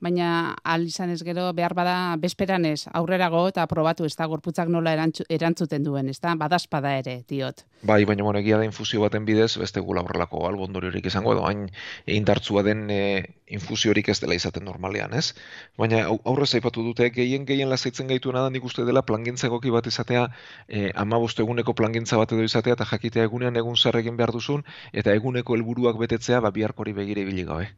Baina 0.00 0.56
al 0.64 0.86
izan 0.88 1.10
ez 1.12 1.22
gero 1.24 1.50
behar 1.56 1.74
bada 1.76 2.16
bezperan 2.20 2.64
ez 2.64 2.86
aurrerago 2.92 3.46
eta 3.48 3.66
probatu 3.70 4.06
ez 4.08 4.14
da 4.16 4.26
gorputzak 4.26 4.68
nola 4.68 4.94
erantzu, 4.96 5.26
erantzuten 5.28 5.84
duen, 5.84 6.08
ez 6.08 6.18
da 6.20 6.34
badazpada 6.40 6.96
ere, 6.98 7.20
diot. 7.28 7.64
Bai, 7.82 8.04
baina 8.08 8.24
bueno, 8.24 8.40
egia 8.40 8.58
da 8.58 8.64
infusio 8.64 9.00
baten 9.04 9.24
bidez, 9.28 9.56
beste 9.60 9.80
gula 9.80 10.02
horrelako 10.04 10.46
albondoriorik 10.48 11.06
izango 11.06 11.34
edo, 11.36 11.44
hain 11.48 11.68
indartzua 12.06 12.64
den 12.66 12.88
e, 12.90 13.00
infusiorik 13.46 14.08
ez 14.08 14.18
dela 14.20 14.36
izaten 14.36 14.64
normalean, 14.64 15.14
ez? 15.16 15.34
Baina 15.78 16.02
aurre 16.08 16.46
zaipatu 16.46 16.84
dute, 16.86 17.10
gehien 17.14 17.46
gehien 17.48 17.70
lasaitzen 17.70 18.08
gaitu 18.08 18.32
da 18.32 18.48
nik 18.50 18.64
uste 18.64 18.84
dela 18.88 19.02
plangintza 19.02 19.48
egoki 19.48 19.70
bat 19.70 19.86
izatea, 19.86 20.28
e, 20.68 20.90
ama 20.94 21.20
eguneko 21.20 21.74
plangintza 21.74 22.16
bat 22.16 22.32
edo 22.32 22.42
izatea, 22.42 22.74
eta 22.78 22.84
jakitea 22.84 23.24
egunean 23.24 23.56
egun 23.56 23.76
zer 23.76 23.96
egin 23.96 24.16
behar 24.16 24.32
duzun, 24.32 24.64
eta 24.92 25.12
eguneko 25.12 25.54
helburuak 25.54 25.98
betetzea, 25.98 26.40
ba, 26.40 26.50
biharkori 26.50 26.92
begire 26.92 27.24
biligabe 27.24 27.70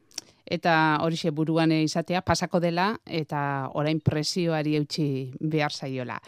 eta 0.46 0.98
horixe 1.02 1.30
buruan 1.30 1.72
izatea 1.72 2.22
pasako 2.22 2.60
dela 2.60 2.92
eta 3.06 3.70
orain 3.74 4.00
presioari 4.00 4.76
eutxi 4.76 5.32
behar 5.40 5.72
zaiola. 5.72 6.20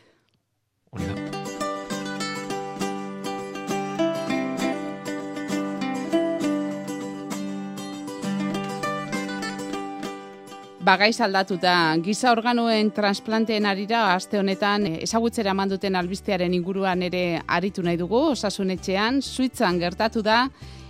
Bagaiz 10.85 11.16
aldatuta, 11.25 11.97
giza 12.04 12.28
organoen 12.28 12.90
transplanteen 12.92 13.64
arira 13.64 14.02
aste 14.12 14.37
honetan 14.37 14.85
ezagutzera 15.06 15.54
manduten 15.56 15.97
albistearen 15.97 16.52
inguruan 16.52 17.00
ere 17.06 17.40
aritu 17.56 17.80
nahi 17.87 17.97
dugu, 17.97 18.21
osasunetxean, 18.35 19.23
suitzan 19.25 19.78
gertatu 19.80 20.21
da, 20.21 20.42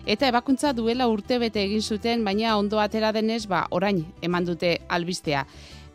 Eta 0.06 0.28
ebakuntza 0.28 0.74
duela 0.76 1.06
urte 1.08 1.38
bete 1.40 1.62
egin 1.64 1.80
zuten, 1.80 2.24
baina 2.24 2.58
ondo 2.60 2.76
atera 2.80 3.08
denez, 3.16 3.46
ba, 3.48 3.62
orain 3.72 4.02
eman 4.22 4.44
dute 4.44 4.76
albistea. 4.92 5.46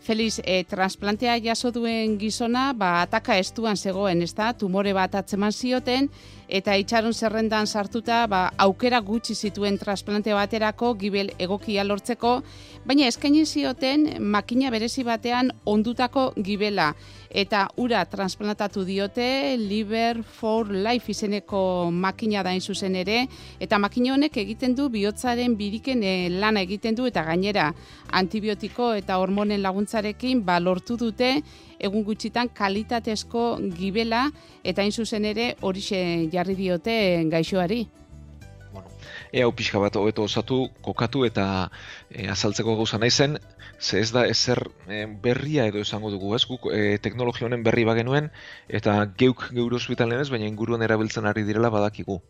Feliz, 0.01 0.39
e, 0.41 0.63
transplantea 0.65 1.35
jaso 1.43 1.69
duen 1.75 2.15
gizona, 2.17 2.71
ba, 2.73 3.03
ataka 3.03 3.37
estuan 3.37 3.77
zegoen, 3.77 4.23
ez 4.25 4.33
da, 4.33 4.49
tumore 4.57 4.95
bat 4.97 5.13
atzeman 5.19 5.53
zioten, 5.53 6.09
eta 6.49 6.75
itxaron 6.81 7.13
zerrendan 7.13 7.67
sartuta, 7.67 8.25
ba, 8.27 8.49
aukera 8.57 8.99
gutxi 9.05 9.35
zituen 9.35 9.77
transplante 9.77 10.33
baterako, 10.33 10.95
gibel 10.97 11.29
egokia 11.37 11.85
lortzeko, 11.85 12.39
baina 12.89 13.07
eskaini 13.07 13.45
zioten 13.45 14.07
makina 14.19 14.71
berezi 14.73 15.05
batean 15.05 15.53
ondutako 15.65 16.33
gibela. 16.35 16.93
Eta 17.29 17.67
ura 17.77 18.01
transplantatu 18.09 18.83
diote 18.87 19.55
Liver 19.61 20.23
for 20.23 20.71
Life 20.73 21.11
izeneko 21.13 21.91
makina 21.91 22.41
da 22.43 22.55
zuzen 22.59 22.95
ere 22.95 23.27
eta 23.59 23.77
makina 23.77 24.13
honek 24.13 24.37
egiten 24.37 24.73
du 24.75 24.89
bihotzaren 24.89 25.55
biriken 25.55 26.03
e, 26.03 26.29
lana 26.29 26.61
egiten 26.61 26.95
du 26.95 27.05
eta 27.05 27.23
gainera 27.23 27.73
antibiotiko 28.11 28.93
eta 28.93 29.19
hormonen 29.19 29.61
laguntzarekin 29.61 30.43
ba 30.43 30.59
lortu 30.59 30.97
dute 30.97 31.43
egun 31.79 32.03
gutxitan 32.03 32.49
kalitatezko 32.49 33.45
gibela 33.77 34.27
eta 34.63 34.83
hain 34.83 34.91
zuzen 34.91 35.25
ere 35.25 35.55
horixe 35.61 36.01
jarri 36.33 36.55
diote 36.55 36.99
gaixoari 37.31 37.87
ea 39.31 39.45
hau 39.45 39.51
pixka 39.53 39.79
bat 39.81 39.95
hobeto 39.95 40.23
osatu, 40.25 40.59
kokatu 40.85 41.23
eta 41.27 41.45
e, 42.09 42.27
azaltzeko 42.33 42.75
gauza 42.79 42.97
nahi 42.97 43.11
zen, 43.11 43.37
ze 43.79 43.99
ez 44.01 44.11
da 44.11 44.25
ezer 44.27 44.63
e, 44.87 45.05
berria 45.23 45.67
edo 45.69 45.83
esango 45.85 46.11
dugu, 46.11 46.33
ez 46.35 46.45
guk 46.49 46.69
e, 46.73 46.97
teknologia 46.97 47.47
honen 47.47 47.63
berri 47.63 47.85
bagenuen 47.85 48.31
eta 48.67 48.97
geuk 49.17 49.49
geure 49.53 49.77
hospitalen 49.77 50.21
ez, 50.23 50.29
baina 50.33 50.49
inguruan 50.49 50.81
erabiltzen 50.85 51.29
ari 51.29 51.45
direla 51.47 51.69
badakigu. 51.69 52.21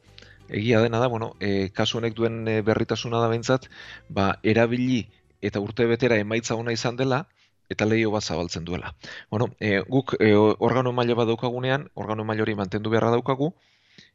Egia 0.50 0.82
dena 0.82 1.00
da, 1.00 1.08
bueno, 1.08 1.34
e, 1.40 1.70
kasu 1.70 2.00
honek 2.00 2.16
duen 2.18 2.44
berritasuna 2.66 3.20
da 3.22 3.30
behintzat, 3.30 3.70
ba, 4.10 4.34
erabili 4.44 5.06
eta 5.42 5.62
urte 5.64 5.86
betera 5.88 6.18
emaitza 6.20 6.58
ona 6.60 6.74
izan 6.76 6.98
dela, 7.00 7.28
eta 7.70 7.86
lehio 7.86 8.12
bat 8.12 8.24
zabaltzen 8.24 8.66
duela. 8.66 8.96
Bueno, 9.30 9.50
e, 9.60 9.80
guk 9.88 10.16
e, 10.20 10.34
organo 10.36 10.92
maila 10.92 11.16
bat 11.22 11.28
daukagunean, 11.30 11.90
organo 11.94 12.26
maila 12.26 12.44
hori 12.44 12.56
mantendu 12.56 12.90
beharra 12.90 13.12
daukagu, 13.16 13.54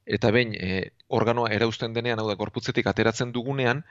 eta 0.07 0.31
behin 0.35 0.55
e, 0.59 0.91
organoa 1.09 1.53
erausten 1.55 1.95
denean, 1.95 2.21
hau 2.21 2.29
da, 2.29 2.39
gorputzetik 2.41 2.87
ateratzen 2.91 3.33
dugunean, 3.33 3.85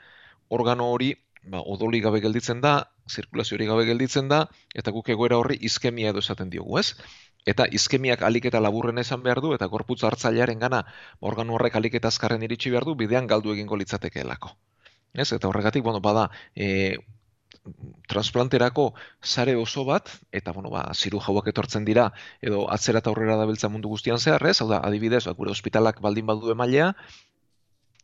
organo 0.48 0.90
hori 0.92 1.14
ba, 1.50 1.60
odoli 1.60 2.00
gabe 2.04 2.20
gelditzen 2.24 2.60
da, 2.64 2.74
zirkulazio 3.10 3.56
hori 3.56 3.68
gabe 3.68 3.86
gelditzen 3.88 4.28
da, 4.28 4.44
eta 4.74 4.92
guk 4.94 5.08
egoera 5.14 5.38
horri 5.40 5.58
iskemia 5.68 6.12
edo 6.14 6.22
esaten 6.24 6.52
diogu, 6.52 6.78
ez? 6.80 6.94
Eta 7.46 7.66
iskemiak 7.78 8.22
alik 8.24 8.46
eta 8.48 8.60
laburren 8.64 9.00
esan 9.02 9.22
behar 9.24 9.42
du, 9.44 9.52
eta 9.56 9.68
gorputz 9.72 10.02
hartzailearen 10.08 10.62
gana 10.62 10.84
organo 11.20 11.56
horrek 11.58 11.76
alik 11.80 11.98
eta 12.00 12.08
azkarren 12.08 12.44
iritsi 12.46 12.72
behar 12.72 12.86
du, 12.88 12.94
bidean 13.00 13.28
galdu 13.28 13.52
egingo 13.52 13.76
litzatekeelako. 13.76 14.54
Ez? 15.12 15.30
Eta 15.32 15.48
horregatik, 15.48 15.84
bueno, 15.84 16.00
bada, 16.00 16.30
e, 16.56 16.96
transplanterako 18.08 18.92
sare 19.22 19.56
oso 19.56 19.84
bat, 19.84 20.10
eta 20.32 20.52
bueno, 20.52 20.70
ba, 20.70 20.84
ziru 20.94 21.20
jauak 21.20 21.48
etortzen 21.48 21.84
dira, 21.84 22.10
edo 22.42 22.66
atzera 22.70 23.00
eta 23.00 23.10
aurrera 23.10 23.36
da 23.36 23.68
mundu 23.68 23.88
guztian 23.88 24.18
zehar, 24.18 24.44
ez? 24.46 24.60
Hau 24.60 24.68
da, 24.68 24.80
adibidez, 24.84 25.24
ba, 25.24 25.32
gure 25.32 25.50
ospitalak 25.50 26.00
baldin 26.00 26.26
badu 26.26 26.52
emailea, 26.52 26.92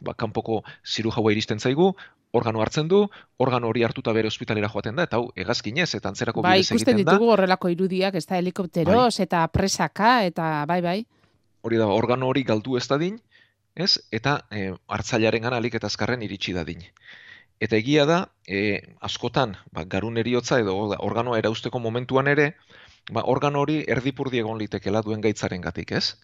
ba, 0.00 0.14
kanpoko 0.14 0.62
ziru 0.84 1.12
jaua 1.12 1.32
iristen 1.32 1.60
zaigu, 1.60 1.92
organo 2.32 2.62
hartzen 2.62 2.88
du, 2.88 3.06
organo 3.38 3.68
hori 3.68 3.82
hartuta 3.84 4.12
bere 4.12 4.28
ospitalera 4.28 4.68
joaten 4.68 4.96
da, 4.96 5.08
eta 5.08 5.18
hau, 5.18 5.30
egazkinez, 5.36 5.94
eta 5.94 6.08
antzerako 6.08 6.42
bai, 6.42 6.60
bidez 6.60 6.70
egiten 6.70 6.76
da. 6.76 6.78
Bai, 6.78 7.00
ikusten 7.00 7.04
ditugu 7.04 7.32
horrelako 7.34 7.72
irudiak, 7.74 8.14
ez 8.14 8.26
da 8.26 8.38
helikopteroz, 8.38 9.16
bai. 9.18 9.24
eta 9.26 9.46
presaka, 9.52 10.12
eta 10.24 10.52
bai, 10.70 10.80
bai. 10.84 11.00
Hori 11.66 11.80
da, 11.80 11.90
organo 11.92 12.30
hori 12.30 12.44
galdu 12.48 12.78
ez 12.80 12.86
da 12.88 12.96
din, 12.98 13.18
ez? 13.74 13.98
Eta 14.14 14.40
e, 14.50 14.70
hartzailaren 14.88 15.42
gana 15.42 15.58
alik 15.60 15.76
eta 15.76 15.90
azkarren 15.90 16.22
iritsi 16.22 16.54
da 16.56 16.64
din. 16.64 16.86
Eta 17.60 17.76
egia 17.76 18.06
da, 18.08 18.18
e, 18.48 18.80
askotan, 19.04 19.50
ba, 19.76 19.84
garun 19.94 20.16
eriotza 20.22 20.58
edo 20.62 20.74
organoa 21.06 21.38
erausteko 21.42 21.80
momentuan 21.86 22.30
ere, 22.32 22.46
ba, 23.12 23.24
organo 23.34 23.60
hori 23.60 23.82
erdipurdi 23.96 24.40
egon 24.40 24.60
litekela 24.62 25.02
duen 25.04 25.20
gaitzaren 25.26 25.60
gatik, 25.66 25.92
ez? 25.98 26.16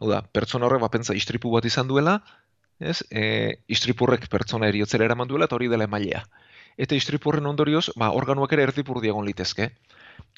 Hau 0.00 0.08
da, 0.08 0.22
pertsona 0.38 0.68
horrek 0.68 0.80
bapentza 0.86 1.16
istripu 1.18 1.52
bat 1.52 1.68
izan 1.68 1.90
duela, 1.92 2.16
ez? 2.80 3.02
E, 3.10 3.22
istripurrek 3.76 4.28
pertsona 4.32 4.72
eriotzera 4.72 5.04
eraman 5.04 5.28
duela 5.28 5.48
eta 5.50 5.58
hori 5.58 5.68
dela 5.68 5.84
emailea. 5.90 6.24
Eta 6.78 6.96
istripurren 6.96 7.52
ondorioz, 7.52 7.88
ba, 8.00 8.08
organoak 8.22 8.54
ere 8.56 8.64
erdipurdi 8.70 9.12
egon 9.12 9.28
litezke. 9.28 9.72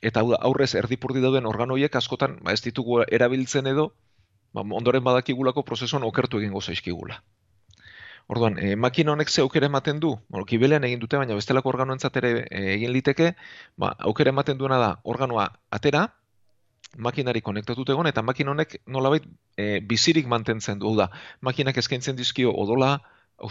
Eta 0.02 0.25
hau 0.25 0.33
da, 0.33 0.40
aurrez 0.50 0.73
erdipurdi 0.83 1.23
dauden 1.23 1.47
organoiek 1.47 1.95
askotan, 2.02 2.40
ba, 2.42 2.57
ez 2.59 2.64
ditugu 2.66 3.04
erabiltzen 3.07 3.71
edo, 3.71 3.92
ba, 4.57 4.66
ondoren 4.80 5.04
badakigulako 5.07 5.62
prozesuan 5.71 6.09
okertu 6.11 6.42
egingo 6.42 6.64
zaizkigula. 6.64 7.21
Orduan, 8.30 8.56
e, 8.62 8.76
makina 8.78 9.10
honek 9.10 9.28
ze 9.28 9.42
aukera 9.42 9.66
ematen 9.66 9.99
du, 9.99 10.12
bueno, 10.28 10.46
kibelean 10.46 10.84
egin 10.87 11.00
dute, 11.02 11.18
baina 11.18 11.34
bestelako 11.34 11.72
organoentzat 11.72 12.16
ere 12.20 12.30
e, 12.44 12.60
egin 12.76 12.92
liteke, 12.94 13.32
ba, 13.76 13.90
aukera 14.06 14.30
ematen 14.30 14.58
duena 14.60 14.78
da 14.78 14.90
organoa 15.14 15.49
atera, 15.78 16.04
makinari 16.96 17.42
konektatuta 17.42 17.96
egon, 17.96 18.06
eta 18.06 18.22
makina 18.22 18.54
honek 18.54 18.76
nolabait 18.87 19.26
e, 19.58 19.80
bizirik 19.92 20.30
mantentzen 20.30 20.78
du, 20.78 20.94
da, 20.99 21.08
makinak 21.42 21.82
eskaintzen 21.82 22.18
dizkio 22.18 22.54
odola, 22.54 22.92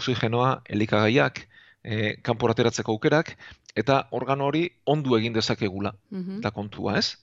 oxigenoa, 0.00 0.62
elikagaiak, 0.72 1.42
e, 1.84 2.14
kanporateratzeko 2.24 2.96
aukerak, 2.96 3.34
eta 3.76 4.06
organo 4.16 4.48
hori 4.48 4.64
ondu 4.88 5.16
egin 5.20 5.36
dezakegula, 5.36 5.92
mm 6.10 6.40
da 6.40 6.56
kontua, 6.56 6.96
ez? 6.96 7.18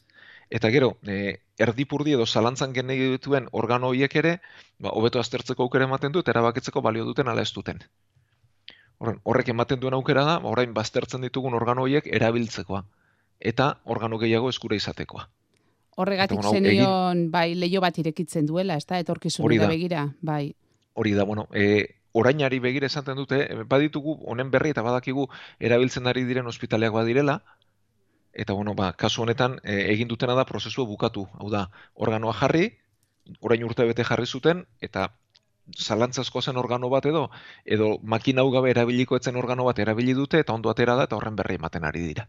Eta 0.50 0.70
gero, 0.72 0.96
e, 1.04 1.42
erdipurdi 1.60 2.14
edo 2.16 2.26
zalantzan 2.26 2.74
gene 2.74 2.96
dituen 2.96 3.50
organo 3.52 3.90
horiek 3.92 4.14
ere, 4.16 4.38
ba, 4.80 4.94
hobeto 4.96 5.20
aztertzeko 5.20 5.66
aukera 5.66 5.88
ematen 5.90 6.14
dut, 6.16 6.30
erabakitzeko 6.32 6.82
balio 6.82 7.04
duten 7.08 7.28
ala 7.28 7.44
ez 7.44 7.52
duten. 7.56 7.82
Horren, 8.98 9.20
horrek 9.24 9.52
ematen 9.54 9.82
duen 9.82 9.98
aukera 9.98 10.24
da, 10.24 10.38
ba, 10.40 10.54
orain 10.54 10.74
baztertzen 10.74 11.26
ditugun 11.28 11.58
organo 11.58 11.84
horiek 11.84 12.08
erabiltzekoa. 12.08 12.86
Eta 13.52 13.74
organo 13.86 14.18
gehiago 14.22 14.50
eskura 14.50 14.80
izatekoa. 14.80 15.28
Horregatik 15.98 16.40
bueno, 16.40 16.54
zenion, 16.54 17.28
bai, 17.34 17.52
leio 17.58 17.82
bat 17.82 17.98
irekitzen 17.98 18.46
duela, 18.46 18.78
ez 18.78 18.86
da, 18.86 19.02
etorkizunera 19.04 19.68
begira, 19.68 20.08
bai. 20.22 20.54
Hori 20.94 21.14
da, 21.18 21.26
bueno, 21.26 21.48
e, 21.54 21.98
orainari 22.18 22.60
begira 22.64 22.88
esaten 22.88 23.18
dute, 23.18 23.40
baditugu 23.70 24.16
honen 24.32 24.52
berri 24.54 24.72
eta 24.74 24.84
badakigu 24.86 25.28
erabiltzen 25.60 26.08
ari 26.08 26.24
diren 26.30 26.48
ospitaleak 26.50 26.94
badirela, 26.94 27.42
eta 28.34 28.54
bueno, 28.54 28.76
ba, 28.76 28.92
kasu 28.94 29.24
honetan 29.24 29.60
e, 29.64 29.92
egin 29.94 30.08
dutena 30.08 30.36
da 30.36 30.46
prozesua 30.46 30.86
bukatu. 30.86 31.28
Hau 31.40 31.50
da, 31.50 31.68
organoa 31.96 32.34
jarri, 32.34 32.72
orain 33.42 33.64
urte 33.64 33.86
bete 33.88 34.06
jarri 34.08 34.26
zuten, 34.26 34.66
eta 34.82 35.10
zalantzazko 35.76 36.42
zen 36.42 36.58
organo 36.58 36.90
bat 36.90 37.06
edo, 37.06 37.28
edo 37.66 37.98
makina 38.04 38.42
hau 38.42 38.52
gabe 38.52 38.72
erabiliko 38.72 39.18
etzen 39.18 39.36
organo 39.36 39.66
bat 39.68 39.80
erabili 39.80 40.14
dute, 40.14 40.40
eta 40.40 40.54
ondo 40.54 40.70
atera 40.70 40.96
da, 40.96 41.08
eta 41.10 41.18
horren 41.18 41.36
berri 41.36 41.58
ematen 41.60 41.84
ari 41.84 42.06
dira. 42.08 42.28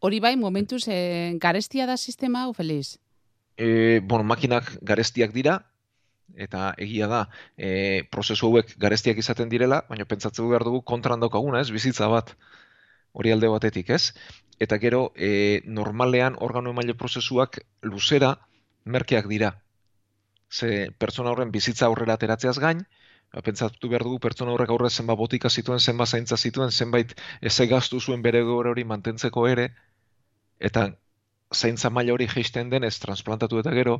Hori 0.00 0.20
bai, 0.20 0.34
momentuz, 0.36 0.84
e, 0.88 1.36
garestia 1.40 1.86
da 1.86 1.96
sistema, 1.96 2.44
hau, 2.44 2.52
Feliz? 2.52 2.98
E, 3.56 4.00
bueno, 4.02 4.24
makinak 4.24 4.76
garestiak 4.82 5.32
dira, 5.32 5.60
eta 6.34 6.74
egia 6.82 7.06
da, 7.08 7.22
e, 7.56 8.04
prozesu 8.10 8.50
hauek 8.50 8.74
garestiak 8.82 9.18
izaten 9.22 9.48
direla, 9.48 9.84
baina 9.88 10.04
pentsatzen 10.04 10.48
behar 10.50 10.66
dugu 10.66 10.82
kontran 10.82 11.22
daukaguna, 11.22 11.62
ez, 11.62 11.70
bizitza 11.72 12.10
bat, 12.12 12.34
hori 13.16 13.32
alde 13.32 13.48
batetik, 13.52 13.90
ez? 13.96 14.12
eta 14.58 14.78
gero 14.80 15.12
e, 15.16 15.62
normalean 15.78 16.36
organo 16.40 16.70
emaile 16.72 16.94
prozesuak 16.96 17.58
luzera 17.82 18.30
merkeak 18.84 19.26
dira. 19.28 19.50
Ze 20.48 20.90
pertsona 20.98 21.32
horren 21.34 21.52
bizitza 21.52 21.86
aurrera 21.86 22.16
ateratzeaz 22.16 22.58
gain, 22.62 22.86
Ba, 23.34 23.42
pentsatu 23.46 23.88
behar 23.92 24.04
dugu 24.06 24.18
pertsona 24.24 24.52
horrek 24.54 24.70
aurre 24.72 24.88
zenba 24.88 25.14
botika 25.20 25.50
zituen, 25.50 25.80
zenba 25.80 26.06
zaintza 26.06 26.36
zituen, 26.36 26.70
zenbait 26.70 27.14
eze 27.50 27.66
gaztu 27.72 27.98
zuen 28.00 28.22
bere 28.26 28.42
gore 28.48 28.70
hori 28.70 28.84
mantentzeko 28.92 29.46
ere, 29.50 29.64
eta 30.68 30.84
zaintza 31.62 31.90
maila 31.90 32.14
hori 32.14 32.28
geisten 32.34 32.70
denez 32.70 32.94
transplantatu 33.02 33.58
eta 33.62 33.74
gero, 33.78 33.96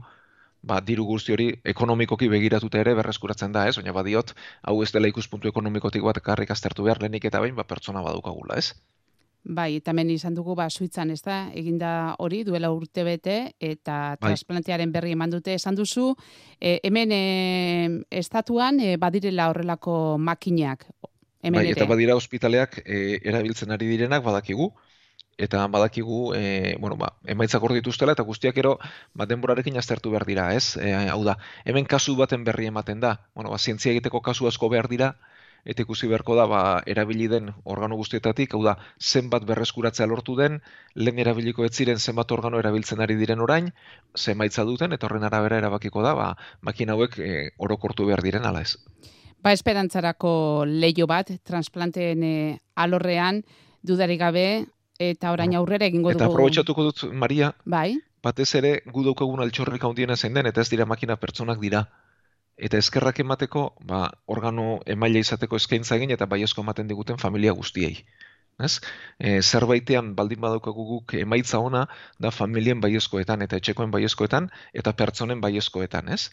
ba, 0.62 0.80
diru 0.90 1.04
guzti 1.10 1.34
hori 1.34 1.48
ekonomikoki 1.74 2.30
begiratuta 2.32 2.80
ere 2.84 2.94
berreskuratzen 3.00 3.52
da, 3.58 3.66
ez? 3.68 3.76
Baina 3.80 3.96
badiot, 3.98 4.32
hau 4.62 4.76
ez 4.86 4.92
dela 4.94 5.10
ikuspuntu 5.12 5.50
ekonomikotik 5.52 6.06
bat 6.06 6.22
karrik 6.30 6.54
aztertu 6.56 6.86
behar 6.86 7.02
lehenik 7.02 7.28
eta 7.32 7.42
bain, 7.44 7.58
ba, 7.58 7.66
pertsona 7.74 8.06
badukagula, 8.06 8.62
ez? 8.62 8.72
Bai, 9.46 9.76
eta 9.78 9.92
hemen 9.92 10.08
izan 10.10 10.34
dugu 10.34 10.56
ba 10.58 10.66
Suitzan, 10.66 11.12
ez 11.14 11.20
da, 11.22 11.36
eginda 11.54 11.90
hori 12.18 12.40
duela 12.42 12.72
urte 12.74 13.04
bete 13.06 13.36
eta 13.62 14.16
Bai. 14.16 14.32
transplantearen 14.32 14.90
berri 14.90 15.12
eman 15.14 15.30
dute 15.30 15.54
esan 15.54 15.76
duzu, 15.78 16.08
e, 16.58 16.80
hemen 16.82 17.12
e, 17.14 17.20
estatuan 18.10 18.80
e, 18.82 18.96
badirela 18.98 19.46
horrelako 19.52 20.16
makinak. 20.18 20.88
Hemen 21.46 21.60
bai, 21.60 21.68
ere. 21.68 21.76
eta 21.78 21.86
badira 21.86 22.16
ospitaleak 22.18 22.80
e, 22.82 23.20
erabiltzen 23.22 23.70
ari 23.70 23.86
direnak 23.92 24.24
badakigu, 24.26 24.72
eta 25.38 25.62
badakigu, 25.70 26.34
e, 26.34 26.74
bueno, 26.80 26.96
ba, 26.98 27.12
emaitzak 27.22 27.62
hor 27.62 27.76
dituztela, 27.76 28.16
eta 28.18 28.26
guztiak 28.26 28.58
ero, 28.58 28.80
ba, 29.14 29.30
denborarekin 29.30 29.78
aztertu 29.78 30.10
behar 30.10 30.26
dira, 30.26 30.48
ez? 30.58 30.74
E, 30.74 30.90
hau 30.90 31.22
da, 31.28 31.38
hemen 31.64 31.86
kasu 31.86 32.16
baten 32.18 32.42
berri 32.42 32.66
ematen 32.72 32.98
da, 33.04 33.20
bueno, 33.36 33.54
ba, 33.54 33.62
zientzia 33.62 33.94
egiteko 33.94 34.24
kasu 34.26 34.50
asko 34.50 34.72
behar 34.74 34.90
dira, 34.90 35.14
eta 35.66 35.82
ikusi 35.82 36.06
beharko 36.08 36.36
da, 36.38 36.46
ba, 36.46 36.60
erabili 36.86 37.26
den 37.28 37.50
organo 37.64 37.98
guztietatik, 37.98 38.54
hau 38.54 38.62
da, 38.64 38.76
zenbat 39.02 39.44
berreskuratzea 39.48 40.06
lortu 40.06 40.36
den, 40.38 40.60
lehen 40.94 41.18
erabiliko 41.18 41.66
ez 41.66 41.72
ziren 41.74 41.98
zenbat 41.98 42.30
organo 42.32 42.60
erabiltzen 42.62 43.02
ari 43.02 43.16
diren 43.18 43.42
orain, 43.42 43.72
zenbaitza 44.16 44.64
duten, 44.64 44.94
eta 44.94 45.08
horren 45.08 45.26
arabera 45.26 45.58
erabakiko 45.58 46.04
da, 46.06 46.14
ba, 46.14 46.30
makina 46.62 46.94
hauek 46.94 47.18
e, 47.18 47.50
orokortu 47.58 48.06
behar 48.06 48.22
diren, 48.22 48.46
ala 48.46 48.62
ez. 48.62 48.76
Ba 49.42 49.52
esperantzarako 49.52 50.64
leio 50.66 51.06
bat 51.06 51.28
transplanteen 51.44 52.22
e, 52.24 52.36
alorrean 52.74 53.42
dudarik 53.82 54.18
gabe 54.22 54.46
eta 54.98 55.30
orain 55.34 55.54
aurrera 55.54 55.86
egingo 55.86 56.10
Eta 56.10 56.24
dugu. 56.24 56.38
aprobetxatuko 56.38 56.86
dut, 56.88 57.04
Maria, 57.12 57.52
Bai. 57.64 57.98
batez 58.24 58.54
ere 58.58 58.80
gu 58.86 59.04
daukagun 59.04 59.42
altxorrik 59.44 59.84
handiena 59.84 60.16
zein 60.16 60.34
den, 60.34 60.46
eta 60.46 60.62
ez 60.62 60.70
dira 60.70 60.86
makina 60.86 61.16
pertsonak 61.16 61.60
dira. 61.60 61.84
Eta 62.56 62.78
eskerrak 62.80 63.18
emateko, 63.20 63.66
ba, 63.84 64.06
organo 64.32 64.80
emaile 64.96 65.20
izateko 65.20 65.58
eskaintza 65.60 65.96
egin 66.00 66.14
eta 66.14 66.26
baiezko 66.26 66.64
ematen 66.64 66.88
diguten 66.88 67.20
familia 67.20 67.52
guztiei. 67.52 67.98
Ez? 68.56 68.80
E, 69.20 69.42
zerbaitean 69.42 70.14
baldin 70.16 70.40
badaukagu 70.40 70.84
guk 70.90 71.14
emaitza 71.20 71.58
ona 71.60 71.82
da 72.18 72.30
familien 72.32 72.80
baiezkoetan 72.80 73.44
eta 73.44 73.58
etxekoen 73.60 73.92
baiezkoetan 73.92 74.48
eta 74.72 74.94
pertsonen 74.96 75.42
baiezkoetan, 75.44 76.08
ez? 76.16 76.30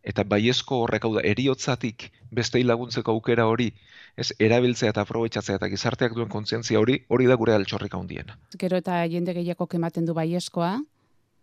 Eta 0.00 0.24
baiezko 0.24 0.78
horrek 0.86 1.04
hau 1.04 1.10
da, 1.18 1.24
eriotzatik 1.28 2.06
bestei 2.32 2.62
laguntzeko 2.64 3.12
aukera 3.12 3.44
hori, 3.50 3.68
ez, 4.16 4.30
erabiltzea 4.40 4.94
eta 4.94 5.04
aprobetxatzea 5.04 5.60
eta 5.60 5.68
gizarteak 5.68 6.16
duen 6.16 6.32
kontzientzia 6.32 6.80
hori, 6.80 7.02
hori 7.08 7.28
da 7.28 7.36
gure 7.36 7.52
altxorrik 7.58 7.98
handiena. 7.98 8.38
Gero 8.64 8.80
eta 8.80 9.02
jende 9.12 9.36
gehiagok 9.36 9.76
ematen 9.76 10.08
du 10.08 10.16
baiezkoa. 10.16 10.78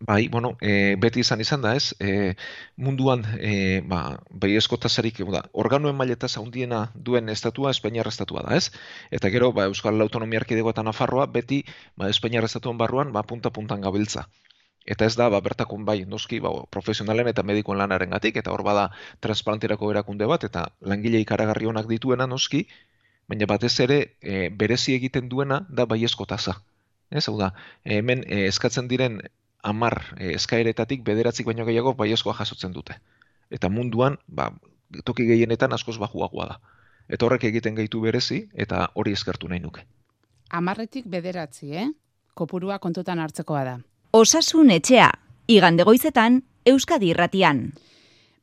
Bai, 0.00 0.28
bueno, 0.28 0.56
e, 0.60 0.94
beti 0.94 1.20
izan 1.24 1.40
izan 1.42 1.62
da, 1.64 1.72
ez? 1.74 1.90
E, 1.98 2.34
munduan, 2.86 3.24
e, 3.42 3.80
ba, 3.92 4.20
bai 4.30 4.52
eskotasarik, 4.54 5.16
da, 5.34 5.40
organoen 5.62 5.96
mailetaz 5.98 6.36
handiena 6.38 6.84
duen 6.94 7.28
estatua, 7.28 7.72
Espainiar 7.74 8.06
estatua 8.06 8.44
da, 8.46 8.54
ez? 8.54 8.70
Eta 9.10 9.30
gero, 9.34 9.50
ba, 9.52 9.64
Euskal 9.66 10.00
Autonomia 10.00 10.38
Erkidego 10.38 10.70
eta 10.70 10.84
Nafarroa, 10.86 11.26
beti, 11.26 11.64
ba, 11.96 12.08
Espainiar 12.14 12.46
estatuan 12.46 12.78
barruan, 12.78 13.10
ba, 13.12 13.24
punta-puntan 13.26 13.82
gabiltza. 13.82 14.28
Eta 14.86 15.04
ez 15.04 15.16
da, 15.18 15.26
ba, 15.34 15.40
bertakun 15.42 15.82
bai, 15.88 16.04
noski, 16.06 16.38
ba, 16.44 16.52
profesionalen 16.70 17.26
eta 17.32 17.42
medikoen 17.42 17.82
lanaren 17.82 18.14
gatik, 18.14 18.38
eta 18.38 18.54
hor 18.54 18.62
bada 18.62 18.86
transplanterako 19.26 19.90
erakunde 19.96 20.30
bat, 20.30 20.46
eta 20.46 20.68
langile 20.92 21.18
ikaragarri 21.24 21.66
onak 21.66 21.90
dituena 21.90 22.28
noski, 22.30 22.68
baina 23.26 23.50
batez 23.50 23.74
ere, 23.82 23.98
e, 24.22 24.46
berezi 24.62 24.94
egiten 24.94 25.28
duena 25.28 25.64
da 25.68 25.86
bai 25.90 26.04
tasa. 26.06 26.60
Ez, 27.10 27.26
hau 27.28 27.36
da, 27.38 27.52
hemen 27.84 28.22
e, 28.28 28.46
eskatzen 28.46 28.86
diren 28.86 29.20
amar 29.68 30.00
e, 30.16 30.32
eskaeretatik 30.38 31.04
bederatzik 31.06 31.46
baino 31.46 31.66
gehiago 31.68 31.94
baiezkoa 31.98 32.34
jasotzen 32.40 32.74
dute. 32.74 32.98
Eta 33.50 33.70
munduan, 33.72 34.18
ba, 34.28 34.50
toki 35.04 35.26
gehienetan 35.28 35.72
askoz 35.72 35.98
bajuagoa 36.00 36.48
da. 36.52 36.58
Eta 37.08 37.26
horrek 37.26 37.44
egiten 37.48 37.76
gaitu 37.78 38.00
berezi, 38.04 38.42
eta 38.54 38.88
hori 38.94 39.14
eskertu 39.16 39.48
nahi 39.48 39.60
nuke. 39.64 39.84
Amarretik 40.50 41.08
bederatzi, 41.08 41.72
eh? 41.76 41.88
Kopurua 42.34 42.78
kontutan 42.78 43.18
hartzekoa 43.18 43.64
da. 43.64 43.78
Osasun 44.12 44.70
etxea, 44.70 45.10
igande 45.48 45.84
goizetan, 45.84 46.42
Euskadi 46.66 47.12
irratian. 47.14 47.72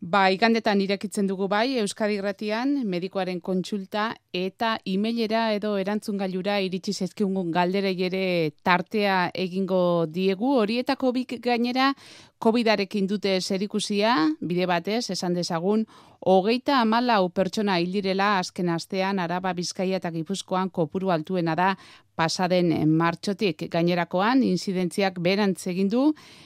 Ba, 0.02 0.28
igandetan 0.30 0.82
irekitzen 0.84 1.28
dugu 1.28 1.48
bai, 1.48 1.78
Euskadi 1.80 2.18
Gratian, 2.20 2.82
medikoaren 2.86 3.40
kontsulta 3.40 4.10
eta 4.36 4.76
emailera 4.86 5.54
edo 5.56 5.78
erantzungailura 5.80 6.60
iritsi 6.60 6.92
zaizkigun 6.94 7.52
galderei 7.56 7.96
ere 8.04 8.52
tartea 8.64 9.32
egingo 9.34 10.06
diegu. 10.12 10.52
Horietako 10.60 11.14
bik 11.16 11.38
gainera 11.42 11.94
COVIDarekin 12.46 13.08
dute 13.10 13.40
zerikusia, 13.42 14.12
bide 14.38 14.68
batez, 14.70 15.08
esan 15.10 15.34
dezagun, 15.34 15.82
hogeita 16.30 16.76
amalau 16.78 17.32
pertsona 17.34 17.80
hildirela 17.82 18.36
azken 18.38 18.70
astean 18.70 19.18
Araba 19.24 19.54
Bizkaia 19.58 19.98
eta 19.98 20.12
Gipuzkoan 20.14 20.70
kopuru 20.70 21.10
altuena 21.10 21.56
da. 21.58 21.72
Pasaden 22.16 22.70
martxotik 22.96 23.66
gainerakoan 23.74 24.44
inzidentziak 24.46 25.18
berantz 25.20 25.66
egin 25.74 25.90
du 25.90 26.04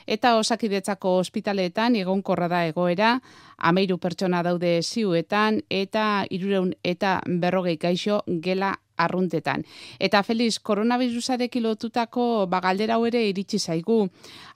eta 0.08 0.38
osakidetzako 0.40 1.18
ospitaleetan 1.20 2.00
egonkorra 2.00 2.48
da 2.48 2.64
egoera, 2.72 3.12
ameiru 3.60 3.98
pertsona 3.98 4.44
daude 4.44 4.80
ziuetan 4.84 5.62
eta 5.70 6.26
irureun 6.30 6.74
eta 6.84 7.20
berrogei 7.28 7.78
gaixo 7.78 8.24
gela 8.28 8.76
arruntetan. 9.00 9.64
Eta 10.00 10.22
Feliz, 10.24 10.60
koronavirusarekin 10.60 11.64
lotutako 11.64 12.46
bagaldera 12.52 12.98
hau 12.98 13.06
ere 13.08 13.24
iritsi 13.30 13.60
zaigu. 13.60 14.02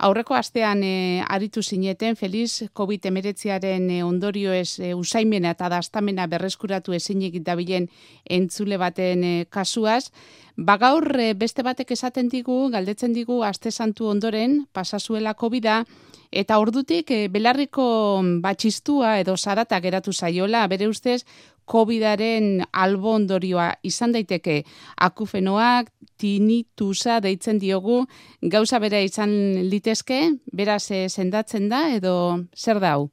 Aurreko 0.03 0.35
astean 0.35 0.83
e, 0.83 1.23
aritu 1.23 1.63
zineten, 1.63 2.17
Feliz, 2.19 2.67
COVID-19aren 2.75 3.89
e, 3.89 4.03
ondorio 4.03 4.53
ez 4.53 4.79
e, 4.79 4.93
usaimena 4.93 5.55
eta 5.55 5.71
dastamena 5.71 6.27
berreskuratu 6.27 6.93
ezinik 6.93 7.39
dabilen 7.43 7.89
entzule 8.29 8.77
baten 8.77 9.23
e, 9.23 9.35
kasuaz, 9.49 10.09
Ba 10.55 10.77
gaur 10.77 11.07
e, 11.17 11.33
beste 11.33 11.63
batek 11.65 11.95
esaten 11.95 12.27
digu, 12.29 12.69
galdetzen 12.69 13.13
digu 13.13 13.41
aste 13.43 13.71
santu 13.71 14.05
ondoren 14.05 14.67
pasazuela 14.71 15.33
covida 15.33 15.83
eta 16.29 16.59
ordutik 16.61 17.09
e, 17.09 17.27
belarriko 17.27 18.21
batxistua 18.41 19.19
edo 19.19 19.35
zarata 19.37 19.79
geratu 19.81 20.13
zaiola, 20.13 20.67
bere 20.67 20.87
ustez 20.87 21.23
COVIDaren 21.65 22.65
albo 22.71 23.15
ondorioa 23.15 23.73
izan 23.81 24.11
daiteke 24.11 24.63
akufenoak, 24.97 25.89
tinitusa 26.17 27.19
deitzen 27.19 27.57
diogu, 27.57 28.03
gauza 28.41 28.79
bera 28.79 29.01
izan 29.01 29.31
litezke, 29.71 30.37
beraz 30.51 30.91
e, 30.91 31.07
sendatzen 31.09 31.69
da 31.69 31.87
edo 31.95 32.45
zer 32.55 32.79
da 32.79 32.93
hau? 32.93 33.09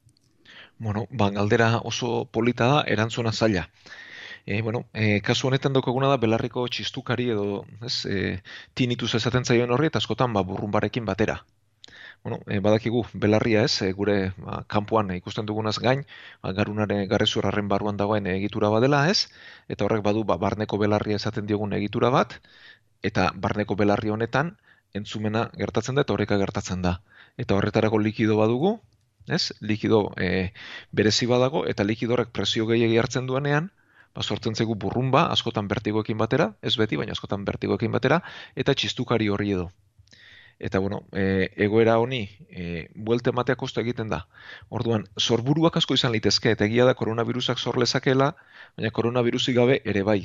Bueno, 0.77 1.07
ba, 1.09 1.29
galdera 1.29 1.79
oso 1.85 2.25
polita 2.25 2.67
da, 2.67 2.83
erantzuna 2.85 3.31
zaila. 3.31 3.67
E, 4.45 4.61
bueno, 4.61 4.85
e, 4.93 5.21
kasu 5.21 5.47
honetan 5.47 5.73
daukaguna 5.73 6.09
da 6.09 6.17
belarriko 6.17 6.67
txistukari 6.67 7.29
edo 7.33 7.63
ez, 7.85 8.05
e, 8.05 8.41
tinituz 8.73 9.13
esaten 9.19 9.45
zaioen 9.45 9.71
horri 9.71 9.91
eta 9.91 10.01
askotan 10.01 10.33
ba, 10.33 10.43
burrumbarekin 10.43 11.05
batera. 11.05 11.41
Bueno, 12.23 12.39
e, 12.47 12.59
badakigu 12.59 13.03
belarria 13.13 13.63
ez, 13.67 13.81
e, 13.81 13.91
gure 13.97 14.15
ba, 14.37 14.63
kanpoan 14.67 15.11
ikusten 15.15 15.45
dugunaz 15.49 15.77
gain, 15.79 16.03
ba, 16.41 16.53
garunare 16.57 17.05
garrezurraren 17.13 17.69
barruan 17.69 17.97
dagoen 17.97 18.27
egitura 18.33 18.69
badela 18.69 19.07
ez, 19.09 19.29
eta 19.67 19.85
horrek 19.85 20.03
badu 20.05 20.23
ba, 20.23 20.37
barneko 20.37 20.77
belarria 20.77 21.17
esaten 21.21 21.49
diogun 21.49 21.73
egitura 21.77 22.09
bat, 22.13 22.37
eta 23.01 23.31
barneko 23.45 23.75
belarri 23.75 24.13
honetan 24.13 24.55
entzumena 24.93 25.49
gertatzen 25.57 25.95
da 25.95 26.05
eta 26.05 26.13
horreka 26.13 26.37
gertatzen 26.37 26.81
da. 26.85 26.99
Eta 27.37 27.55
horretarako 27.57 27.97
likido 27.97 28.37
badugu, 28.37 28.75
ez? 29.27 29.53
Likido 29.61 30.01
e, 30.17 30.51
berezi 30.91 31.29
badago 31.29 31.65
eta 31.73 31.85
likido 31.87 32.17
horrek 32.17 32.33
presio 32.35 32.67
gehiegi 32.69 32.97
hartzen 33.01 33.29
duenean, 33.29 33.71
ba, 34.15 34.23
sortzen 34.23 34.55
zaigu 34.55 34.75
burrumba, 34.75 35.27
askotan 35.31 35.67
bertigoekin 35.71 36.17
batera, 36.17 36.51
ez 36.61 36.75
beti, 36.77 36.99
baina 36.99 37.15
askotan 37.17 37.45
bertigoekin 37.45 37.91
batera, 37.91 38.21
eta 38.55 38.75
txistukari 38.75 39.29
horri 39.29 39.55
edo. 39.57 39.69
Eta, 40.61 40.77
bueno, 40.77 41.01
e, 41.11 41.49
egoera 41.65 41.97
honi, 41.97 42.21
e, 42.49 42.87
buelte 42.93 43.31
ematea 43.31 43.57
kostu 43.57 43.81
egiten 43.81 44.11
da. 44.11 44.27
Orduan, 44.69 45.07
sorburuak 45.17 45.79
asko 45.79 45.97
izan 45.97 46.13
litezke, 46.13 46.53
eta 46.53 46.67
egia 46.67 46.85
da 46.85 46.93
koronavirusak 46.99 47.57
sor 47.57 47.79
lezakela, 47.81 48.35
baina 48.77 48.91
koronavirusi 48.93 49.57
gabe 49.57 49.79
ere 49.85 50.05
bai. 50.05 50.19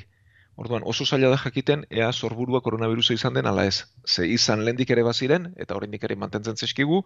Orduan, 0.56 0.84
oso 0.84 1.04
zaila 1.04 1.30
da 1.32 1.38
jakiten, 1.40 1.86
ea 1.88 2.12
sorburua 2.12 2.60
koronavirusa 2.64 3.16
izan 3.16 3.34
den 3.36 3.48
ala 3.48 3.64
ez. 3.68 3.84
Ze 4.04 4.28
izan 4.28 4.64
lehendik 4.64 4.92
ere 4.92 5.02
baziren, 5.08 5.50
eta 5.56 5.76
oraindik 5.76 6.04
ere 6.04 6.16
mantentzen 6.16 6.56
zeskigu, 6.56 7.02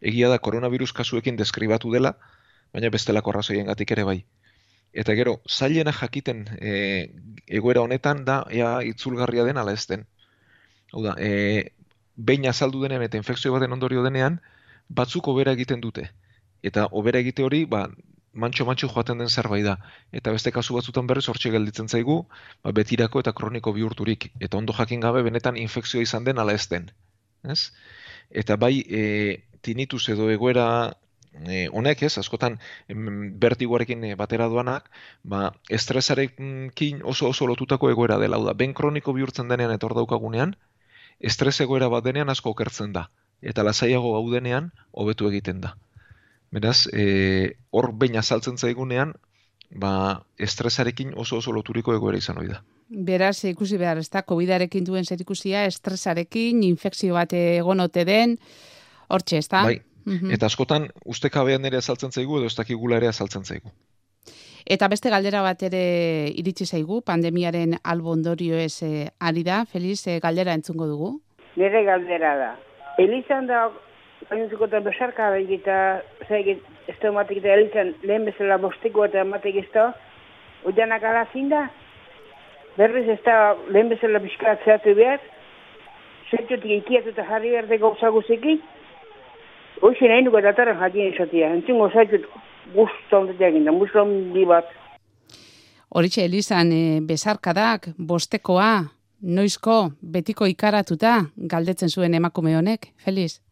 egia 0.00 0.28
da 0.30 0.38
koronavirus 0.38 0.92
kasuekin 0.98 1.38
deskribatu 1.38 1.90
dela, 1.94 2.16
baina 2.74 2.90
bestelako 2.90 3.30
arrazoiengatik 3.30 3.94
ere 3.94 4.10
bai. 4.10 4.22
Eta 4.92 5.14
gero, 5.16 5.40
zailena 5.48 5.92
jakiten 5.96 6.44
e, 6.60 6.72
egoera 7.46 7.80
honetan 7.80 8.24
da 8.28 8.42
ea 8.50 8.72
itzulgarria 8.84 9.44
den 9.48 9.56
ala 9.56 9.72
ez 9.72 9.86
den. 9.88 10.04
Hau 10.92 11.02
da, 11.04 11.14
e, 11.18 11.72
behin 12.16 12.46
azaldu 12.48 12.82
denean 12.82 13.02
eta 13.06 13.16
infekzio 13.16 13.52
baten 13.54 13.72
ondorio 13.72 14.02
denean, 14.04 14.40
batzuk 14.88 15.28
obera 15.32 15.54
egiten 15.56 15.80
dute. 15.80 16.10
Eta 16.62 16.86
obera 17.00 17.22
egite 17.24 17.42
hori, 17.42 17.64
ba, 17.64 17.86
mantxo 18.32 18.66
mantxo 18.68 18.88
joaten 18.88 19.18
den 19.18 19.28
zerbait 19.28 19.64
da. 19.64 19.78
Eta 20.12 20.32
beste 20.32 20.52
kasu 20.52 20.76
batzutan 20.76 21.06
berriz 21.06 21.28
hortxe 21.28 21.50
gelditzen 21.54 21.88
zaigu, 21.88 22.18
ba, 22.62 22.72
betirako 22.72 23.24
eta 23.24 23.32
kroniko 23.32 23.72
bihurturik. 23.72 24.30
Eta 24.40 24.60
ondo 24.60 24.76
jakin 24.76 25.00
gabe 25.00 25.22
benetan 25.22 25.56
infekzioa 25.56 26.02
izan 26.02 26.24
den 26.28 26.38
ala 26.38 26.52
ez 26.52 26.68
den. 26.68 26.90
Ez? 27.42 27.72
Eta 28.30 28.56
bai, 28.56 28.74
e, 28.88 29.42
tinituz 29.62 30.04
edo 30.12 30.28
egoera 30.30 30.66
e, 31.46 31.68
honek 31.72 32.02
ez, 32.02 32.16
askotan 32.18 32.58
bertiguarekin 33.42 34.04
e, 34.04 34.14
batera 34.18 34.48
duanak, 34.52 34.90
ba, 35.22 35.52
estresarekin 35.70 37.00
oso 37.04 37.28
oso 37.28 37.46
lotutako 37.46 37.90
egoera 37.90 38.18
dela. 38.18 38.38
Da, 38.42 38.54
ben 38.54 38.74
kroniko 38.74 39.14
bihurtzen 39.16 39.48
denean 39.48 39.72
etor 39.74 39.94
daukagunean, 39.98 40.56
estres 41.20 41.58
egoera 41.64 41.88
bat 41.92 42.04
denean 42.04 42.30
asko 42.30 42.52
okertzen 42.52 42.92
da. 42.92 43.08
Eta 43.42 43.64
lasaiago 43.66 44.12
gaudenean, 44.14 44.70
hobetu 44.92 45.28
egiten 45.30 45.60
da. 45.60 45.76
Beraz, 46.52 46.86
e, 46.92 47.56
hor 47.70 47.92
baina 47.96 48.20
azaltzen 48.20 48.58
zaigunean, 48.58 49.14
ba, 49.70 50.22
estresarekin 50.38 51.14
oso 51.16 51.38
oso 51.40 51.52
loturiko 51.52 51.94
egoera 51.96 52.20
izan 52.20 52.38
hori 52.38 52.52
da. 52.52 52.60
Beraz, 52.92 53.38
ikusi 53.48 53.78
behar, 53.80 53.98
ez 53.98 54.10
da, 54.12 54.20
COVID-arekin 54.28 54.84
duen 54.84 55.06
zer 55.08 55.20
ikusia, 55.24 55.64
estresarekin, 55.64 56.60
infekzio 56.66 57.16
bat 57.16 57.32
egonote 57.32 58.04
den, 58.04 58.36
hortxe, 59.08 59.40
ez 59.40 59.48
da? 59.48 59.62
Bai, 59.64 59.78
mhm. 60.04 60.30
eta 60.30 60.46
askotan, 60.46 60.88
uste 61.04 61.30
kabean 61.30 61.64
ere 61.64 61.76
azaltzen 61.76 62.12
zaigu, 62.12 62.38
edo 62.38 62.46
ez 62.46 62.56
dakigula 62.56 62.96
ere 62.96 63.08
azaltzen 63.08 63.44
zaigu. 63.44 63.72
Eta 64.64 64.86
beste 64.88 65.10
galdera 65.10 65.42
bat 65.42 65.62
ere 65.66 65.84
iritsi 66.38 66.66
zaigu, 66.66 67.00
pandemiaren 67.02 67.74
albondorio 67.82 68.54
ez 68.56 68.82
eh, 68.82 69.08
ari 69.18 69.42
da, 69.42 69.64
Feliz, 69.66 70.06
eh, 70.06 70.20
galdera 70.22 70.54
entzungo 70.54 70.86
dugu? 70.86 71.16
Nire 71.56 71.82
galdera 71.84 72.36
da. 72.36 72.52
Elizan 72.98 73.46
da 73.46 73.66
Gainontzeko 74.30 74.68
eta 74.68 74.80
besarka 74.84 75.30
behit 75.34 75.50
eta 75.58 75.76
zaigit 76.28 76.62
ez 76.88 76.96
da 77.02 77.08
ematek 77.10 77.40
eta 77.40 77.54
elitzen 77.56 77.94
lehen 78.06 78.26
bezala 78.28 78.58
bosteko 78.62 79.06
eta 79.08 79.22
ematek 79.26 79.58
ez 79.64 79.68
da 79.74 79.90
Oianak 80.68 81.02
ala 81.02 81.24
zinda 81.32 81.66
Berriz 82.76 83.08
ez 83.08 83.20
da 83.26 83.54
lehen 83.68 83.90
bezala 83.90 84.22
biskaat 84.22 84.62
zehatu 84.64 84.94
behar 84.98 85.20
Zertiotik 86.30 86.70
ikiat 86.78 87.10
eta 87.12 87.26
jarri 87.28 87.50
behar 87.50 87.66
de 87.68 87.78
Hoxe 89.80 90.08
nahi 90.08 90.24
nuko 90.26 90.40
dataren 90.44 90.78
jatien 90.78 91.12
esatia 91.14 91.52
Entzun 91.56 91.78
gozaitut 91.80 92.26
guztu 92.74 93.16
ondetea 93.16 93.50
ginda, 93.54 93.72
guztu 93.72 94.00
ondi 94.02 94.44
bat 94.48 94.68
Horitxe 95.92 96.24
Elizan 96.24 96.70
e, 96.72 97.00
besarkadak, 97.04 97.90
bostekoa, 97.98 98.70
noizko, 99.20 99.92
betiko 100.00 100.48
ikaratuta, 100.48 101.18
galdetzen 101.36 101.92
zuen 101.92 102.14
emakume 102.16 102.56
honek, 102.56 102.88
Feliz? 102.96 103.42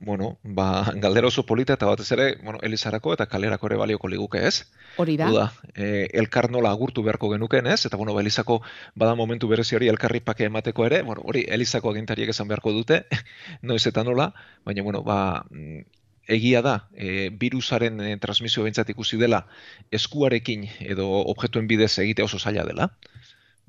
Bueno, 0.00 0.38
ba, 0.42 0.90
galdera 0.96 1.28
oso 1.28 1.44
polita 1.46 1.74
eta 1.74 1.86
batez 1.86 2.10
ere, 2.16 2.26
bueno, 2.42 2.58
Elizarako 2.62 3.12
eta 3.14 3.26
kalerako 3.28 3.68
ere 3.68 3.76
balioko 3.76 4.08
liguke, 4.08 4.42
ez? 4.48 4.64
Hori 4.96 5.16
da. 5.20 5.28
Uda, 5.30 5.46
e, 5.74 6.08
elkar 6.22 6.50
nola 6.50 6.72
agurtu 6.72 7.04
beharko 7.04 7.30
genuken, 7.34 7.68
ez? 7.68 7.84
Eta, 7.86 8.00
bueno, 8.00 8.14
ba, 8.16 8.24
Elizako 8.24 8.60
bada 8.94 9.14
momentu 9.14 9.48
berezi 9.48 9.76
hori 9.76 9.88
elkarri 9.92 10.20
pake 10.24 10.48
emateko 10.48 10.86
ere, 10.88 11.02
bueno, 11.02 11.22
hori 11.24 11.44
Elizako 11.48 11.92
agintariek 11.92 12.32
esan 12.32 12.48
beharko 12.48 12.72
dute, 12.72 13.04
noiz 13.62 13.86
eta 13.86 14.04
nola, 14.04 14.32
baina, 14.64 14.82
bueno, 14.82 15.02
ba, 15.04 15.44
mm, 15.50 15.84
egia 16.30 16.62
da, 16.64 16.76
e, 16.94 17.28
virusaren 17.28 18.00
e, 18.00 18.14
transmisio 18.22 18.64
bentsat 18.64 18.88
ikusi 18.94 19.20
dela, 19.20 19.44
eskuarekin 19.92 20.64
edo 20.80 21.10
objektuen 21.34 21.68
bidez 21.68 21.98
egite 21.98 22.24
oso 22.24 22.40
zaila 22.40 22.64
dela. 22.64 22.88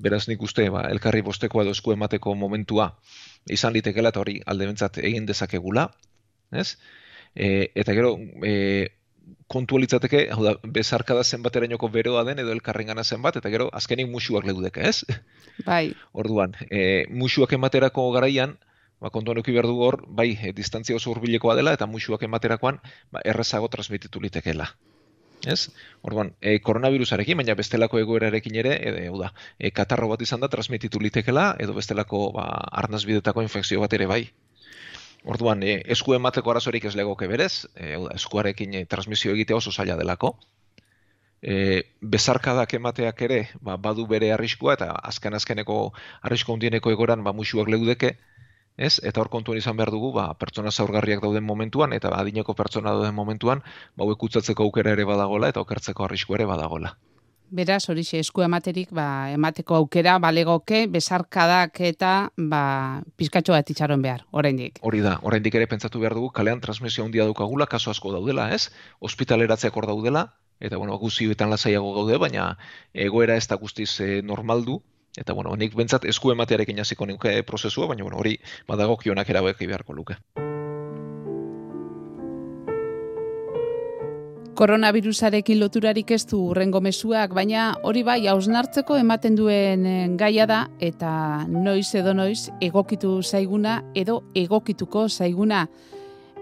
Beraz 0.02 0.24
nik 0.30 0.40
uste, 0.42 0.64
ba, 0.72 0.86
elkarri 0.90 1.20
bosteko 1.22 1.60
edo 1.62 1.76
esku 1.76 1.92
emateko 1.92 2.34
momentua 2.34 2.94
izan 3.50 3.74
litekela 3.74 4.10
eta 4.14 4.22
hori 4.22 4.40
alde 4.46 4.66
bentsat 4.70 4.98
egin 5.02 5.26
dezakegula, 5.26 5.90
ez? 6.52 6.76
E, 7.34 7.70
eta 7.74 7.94
gero, 7.96 8.16
e, 8.44 8.92
kontu 9.52 9.78
litzateke, 9.80 10.26
hau 10.34 10.44
da, 10.44 10.54
bezarka 10.76 11.16
da 11.18 11.24
zenbaterainoko 11.24 11.88
beroa 11.92 12.24
den 12.28 12.40
edo 12.42 12.52
elkarren 12.54 12.90
gana 12.92 13.04
zenbat, 13.04 13.38
eta 13.40 13.52
gero, 13.52 13.68
azkenik 13.72 14.08
musuak 14.10 14.46
legudeke, 14.48 14.84
ez? 14.88 15.04
Bai. 15.66 15.92
Orduan, 16.24 16.56
e, 16.70 17.04
musuak 17.10 17.52
ematerako 17.58 18.08
garaian, 18.16 18.56
ba, 19.02 19.10
kontuan 19.10 19.42
eki 19.42 19.54
behar 19.56 19.68
hor, 19.68 20.00
bai, 20.08 20.30
e, 20.40 20.54
distantzia 20.56 20.96
oso 20.96 21.12
urbilekoa 21.12 21.58
dela, 21.58 21.74
eta 21.76 21.90
musuak 21.90 22.24
ematerakoan, 22.28 22.80
ba, 23.12 23.24
errezago 23.24 23.68
transmititu 23.72 24.22
litekela. 24.22 24.72
Ez? 25.46 25.72
Orduan, 26.06 26.36
e, 26.40 26.60
koronavirusarekin, 26.62 27.40
baina 27.40 27.56
bestelako 27.58 27.98
egoerarekin 27.98 28.56
ere, 28.62 28.76
e, 28.78 29.08
hau 29.10 29.18
da, 29.18 29.32
e, 29.58 29.72
katarro 29.74 30.08
bat 30.12 30.22
izan 30.22 30.40
da 30.44 30.48
transmititu 30.52 31.02
litekela, 31.02 31.52
edo 31.58 31.74
bestelako 31.74 32.28
ba, 32.36 32.46
arnazbidetako 32.82 33.42
infekzio 33.48 33.82
bat 33.82 33.98
ere 33.98 34.06
bai. 34.06 34.22
Orduan, 35.24 35.62
e, 35.62 35.76
esku 35.94 36.16
emateko 36.16 36.50
arazorik 36.50 36.88
ez 36.88 36.96
legoke 36.98 37.28
berez, 37.30 37.66
e, 37.76 37.94
eskuarekin 38.14 38.74
e, 38.74 38.84
transmisio 38.90 39.34
egitea 39.36 39.56
oso 39.60 39.70
zaila 39.70 39.96
delako. 40.00 40.32
E, 41.42 41.54
bezarkadak 42.14 42.74
emateak 42.78 43.22
ere, 43.28 43.38
ba, 43.60 43.76
badu 43.76 44.06
bere 44.10 44.32
arriskua 44.34 44.74
eta 44.78 44.90
azken 45.12 45.34
azkeneko 45.38 45.78
arrisko 46.22 46.54
hundieneko 46.54 46.90
egoran 46.94 47.22
ba, 47.26 47.32
musuak 47.32 47.70
leudeke, 47.70 48.16
ez? 48.76 48.98
Eta 49.10 49.22
hor 49.22 49.30
kontuan 49.30 49.58
izan 49.58 49.78
behar 49.78 49.90
dugu, 49.94 50.12
ba, 50.16 50.26
pertsona 50.38 50.70
zaurgarriak 50.70 51.22
dauden 51.22 51.46
momentuan 51.46 51.92
eta 51.92 52.14
adineko 52.18 52.54
pertsona 52.58 52.94
dauden 52.96 53.14
momentuan, 53.14 53.62
ba, 53.96 54.10
ekutzatzeko 54.16 54.68
aukera 54.68 54.94
ere 54.98 55.06
badagola 55.06 55.50
eta 55.54 55.62
okertzeko 55.62 56.06
arrisku 56.08 56.38
ere 56.38 56.50
badagola. 56.50 56.96
Beraz, 57.52 57.82
hori 57.92 58.00
esku 58.16 58.40
ematerik, 58.40 58.94
ba, 58.96 59.28
emateko 59.28 59.76
aukera, 59.76 60.14
balegoke, 60.24 60.86
besarkadak 60.88 61.82
eta 61.84 62.12
ba, 62.38 62.62
pizkatxo 63.20 63.52
bat 63.52 63.68
itxaron 63.68 64.00
behar, 64.00 64.22
oraindik. 64.32 64.78
Hori 64.80 65.02
da, 65.04 65.18
oraindik 65.20 65.58
ere 65.60 65.66
pentsatu 65.68 66.00
behar 66.00 66.16
dugu, 66.16 66.30
kalean 66.32 66.62
transmisio 66.64 67.04
handia 67.04 67.26
daukagula, 67.28 67.66
kaso 67.68 67.92
asko 67.92 68.14
daudela, 68.14 68.48
ez? 68.56 68.70
Hospitaleratzeak 69.04 69.76
hor 69.76 69.86
daudela, 69.90 70.30
eta 70.64 70.80
bueno, 70.80 70.96
guzioetan 70.96 71.52
lasaiago 71.52 71.92
gaude, 71.98 72.16
baina 72.22 72.54
egoera 72.94 73.36
ez 73.36 73.44
da 73.52 73.60
guztiz 73.60 73.90
e, 74.00 74.22
normaldu, 74.24 74.78
eta 75.20 75.36
bueno, 75.36 75.52
nik 75.60 75.76
bentsat 75.76 76.08
esku 76.08 76.32
ematearekin 76.32 76.80
hasiko 76.80 77.04
nuke 77.10 77.36
prozesua, 77.44 77.90
baina 77.92 78.08
bueno, 78.08 78.16
hori 78.24 78.38
badago 78.64 78.96
kionak 78.96 79.28
erabeki 79.28 79.68
beharko 79.68 79.92
luke. 80.00 80.16
Koronavirusarekin 84.52 85.60
loturarik 85.60 86.10
ez 86.12 86.26
du 86.28 86.38
urrengo 86.50 86.80
mezuak, 86.84 87.32
baina 87.32 87.70
hori 87.88 88.02
bai 88.04 88.26
hausnartzeko 88.28 88.98
ematen 89.00 89.36
duen 89.38 89.86
eh, 89.88 90.08
gaia 90.20 90.44
da 90.46 90.58
eta 90.80 91.12
noiz 91.48 91.94
edo 91.96 92.12
noiz 92.12 92.50
egokitu 92.60 93.14
zaiguna 93.22 93.78
edo 93.94 94.18
egokituko 94.36 95.06
zaiguna. 95.08 95.62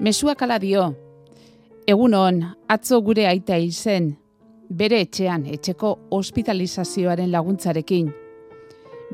Mezuak 0.00 0.42
ala 0.42 0.58
dio, 0.58 0.88
egun 1.86 2.16
hon, 2.18 2.42
atzo 2.68 2.98
gure 3.06 3.28
aita 3.30 3.60
izen, 3.62 4.16
bere 4.70 5.00
etxean, 5.06 5.46
etxeko 5.46 5.92
hospitalizazioaren 6.10 7.30
laguntzarekin. 7.30 8.10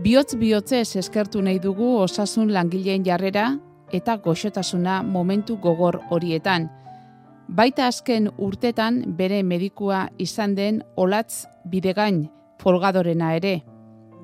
Biotz 0.01 0.39
bihotzez 0.41 0.97
eskertu 0.97 1.45
nahi 1.45 1.61
dugu 1.61 1.99
osasun 1.99 2.49
langileen 2.53 3.05
jarrera 3.05 3.51
eta 3.93 4.17
goxotasuna 4.25 5.03
momentu 5.03 5.61
gogor 5.61 6.01
horietan. 6.11 6.71
Baita 7.47 7.87
azken 7.87 8.27
urtetan 8.43 9.05
bere 9.15 9.43
medikua 9.47 10.09
izan 10.19 10.57
den 10.57 10.81
olatz 10.99 11.47
bidegain 11.71 12.25
folgadorena 12.59 13.37
ere, 13.39 13.61